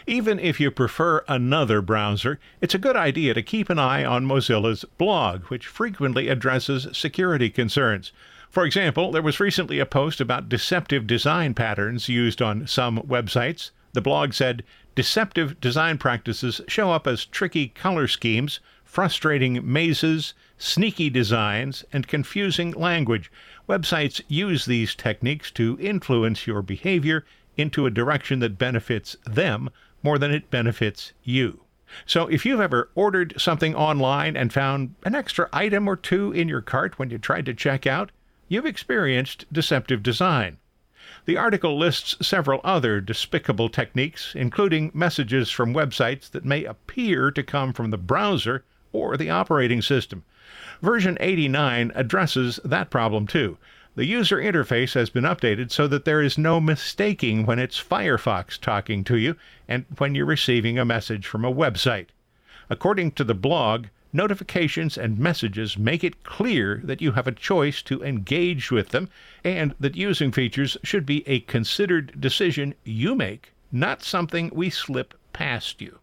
Even 0.05 0.37
if 0.37 0.59
you 0.59 0.69
prefer 0.69 1.23
another 1.27 1.81
browser, 1.81 2.39
it's 2.61 2.75
a 2.75 2.79
good 2.79 2.95
idea 2.95 3.33
to 3.33 3.41
keep 3.41 3.71
an 3.71 3.79
eye 3.79 4.05
on 4.05 4.27
Mozilla's 4.27 4.85
blog, 4.99 5.45
which 5.45 5.65
frequently 5.65 6.27
addresses 6.27 6.87
security 6.95 7.49
concerns. 7.49 8.11
For 8.51 8.65
example, 8.65 9.11
there 9.11 9.23
was 9.23 9.39
recently 9.39 9.79
a 9.79 9.87
post 9.87 10.21
about 10.21 10.49
deceptive 10.49 11.07
design 11.07 11.55
patterns 11.55 12.09
used 12.09 12.39
on 12.39 12.67
some 12.67 12.99
websites. 12.99 13.71
The 13.93 14.01
blog 14.01 14.33
said 14.33 14.63
deceptive 14.93 15.59
design 15.59 15.97
practices 15.97 16.61
show 16.67 16.91
up 16.91 17.07
as 17.07 17.25
tricky 17.25 17.69
color 17.69 18.07
schemes, 18.07 18.59
frustrating 18.83 19.59
mazes, 19.63 20.35
sneaky 20.61 21.09
designs, 21.09 21.85
and 21.93 22.05
confusing 22.05 22.71
language. 22.73 23.31
Websites 23.67 24.21
use 24.27 24.65
these 24.65 24.93
techniques 24.93 25.49
to 25.51 25.77
influence 25.79 26.45
your 26.45 26.61
behavior 26.61 27.25
into 27.55 27.85
a 27.85 27.91
direction 27.91 28.39
that 28.39 28.57
benefits 28.57 29.15
them 29.25 29.69
more 30.03 30.19
than 30.19 30.31
it 30.31 30.51
benefits 30.51 31.13
you. 31.23 31.61
So, 32.05 32.27
if 32.27 32.45
you've 32.45 32.59
ever 32.59 32.89
ordered 32.93 33.33
something 33.37 33.73
online 33.73 34.35
and 34.35 34.51
found 34.51 34.95
an 35.05 35.15
extra 35.15 35.47
item 35.53 35.87
or 35.87 35.95
two 35.95 36.33
in 36.33 36.49
your 36.49 36.61
cart 36.61 36.99
when 36.99 37.09
you 37.09 37.17
tried 37.17 37.45
to 37.45 37.53
check 37.53 37.87
out, 37.87 38.11
you've 38.49 38.65
experienced 38.65 39.45
deceptive 39.51 40.03
design. 40.03 40.57
The 41.25 41.37
article 41.37 41.77
lists 41.77 42.27
several 42.27 42.59
other 42.65 42.99
despicable 42.99 43.69
techniques, 43.69 44.35
including 44.35 44.91
messages 44.93 45.49
from 45.49 45.73
websites 45.73 46.29
that 46.31 46.45
may 46.45 46.65
appear 46.65 47.31
to 47.31 47.43
come 47.43 47.71
from 47.71 47.91
the 47.91 47.97
browser 47.97 48.65
or 48.91 49.17
the 49.17 49.29
operating 49.29 49.81
system. 49.81 50.23
Version 50.81 51.17
89 51.19 51.91
addresses 51.95 52.59
that 52.63 52.89
problem 52.89 53.27
too. 53.27 53.57
The 53.95 54.05
user 54.05 54.37
interface 54.37 54.93
has 54.93 55.09
been 55.09 55.25
updated 55.25 55.71
so 55.71 55.87
that 55.87 56.05
there 56.05 56.21
is 56.21 56.37
no 56.37 56.61
mistaking 56.61 57.45
when 57.45 57.59
it's 57.59 57.83
Firefox 57.83 58.57
talking 58.57 59.03
to 59.03 59.17
you 59.17 59.35
and 59.67 59.85
when 59.97 60.15
you're 60.15 60.25
receiving 60.25 60.79
a 60.79 60.85
message 60.85 61.27
from 61.27 61.43
a 61.43 61.51
website. 61.51 62.07
According 62.69 63.11
to 63.13 63.23
the 63.23 63.33
blog, 63.33 63.87
notifications 64.13 64.97
and 64.97 65.19
messages 65.19 65.77
make 65.77 66.03
it 66.03 66.23
clear 66.23 66.81
that 66.83 67.01
you 67.01 67.11
have 67.11 67.27
a 67.27 67.31
choice 67.31 67.81
to 67.81 68.03
engage 68.03 68.71
with 68.71 68.89
them 68.89 69.09
and 69.43 69.75
that 69.79 69.95
using 69.95 70.31
features 70.31 70.77
should 70.83 71.05
be 71.05 71.27
a 71.27 71.41
considered 71.41 72.21
decision 72.21 72.75
you 72.83 73.15
make, 73.15 73.53
not 73.71 74.01
something 74.01 74.49
we 74.53 74.69
slip 74.69 75.13
past 75.33 75.81
you. 75.81 75.99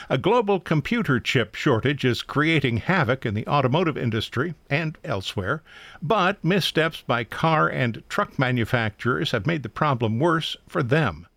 A 0.10 0.18
global 0.18 0.60
computer 0.60 1.20
chip 1.20 1.54
shortage 1.54 2.04
is 2.04 2.24
creating 2.24 2.78
havoc 2.78 3.26
in 3.26 3.36
the 3.36 3.48
automotive 3.48 3.98
industry 3.98 4.56
and 4.70 4.98
elsewhere, 5.04 5.62
but 6.02 6.44
missteps 6.44 7.04
by 7.06 7.24
car 7.24 7.70
and 7.70 8.02
truck 8.10 8.40
manufacturers 8.40 9.32
have 9.32 9.46
made 9.46 9.62
the 9.62 9.70
problem 9.70 10.20
worse 10.20 10.58
for 10.68 10.82
them. 10.82 11.28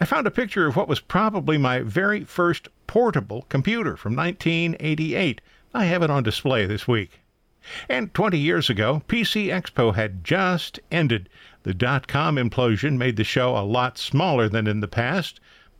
I 0.00 0.04
found 0.04 0.26
a 0.26 0.30
picture 0.30 0.66
of 0.66 0.76
what 0.76 0.86
was 0.86 1.00
probably 1.00 1.58
my 1.58 1.80
very 1.80 2.24
first 2.24 2.68
portable 2.86 3.46
computer 3.48 3.96
from 3.96 4.14
1988. 4.14 5.40
I 5.74 5.84
have 5.86 6.02
it 6.02 6.10
on 6.10 6.22
display 6.22 6.66
this 6.66 6.86
week. 6.86 7.20
And 7.88 8.12
20 8.12 8.38
years 8.38 8.68
ago, 8.68 9.02
PC 9.08 9.46
Expo 9.46 9.94
had 9.94 10.24
just 10.24 10.78
ended. 10.90 11.28
The 11.62 11.72
dot 11.72 12.06
com 12.06 12.36
implosion 12.36 12.98
made 12.98 13.16
the 13.16 13.24
show 13.24 13.56
a 13.56 13.64
lot 13.64 13.96
smaller 13.96 14.48
than 14.48 14.66
in 14.66 14.80
the 14.80 14.88
past, 14.88 15.40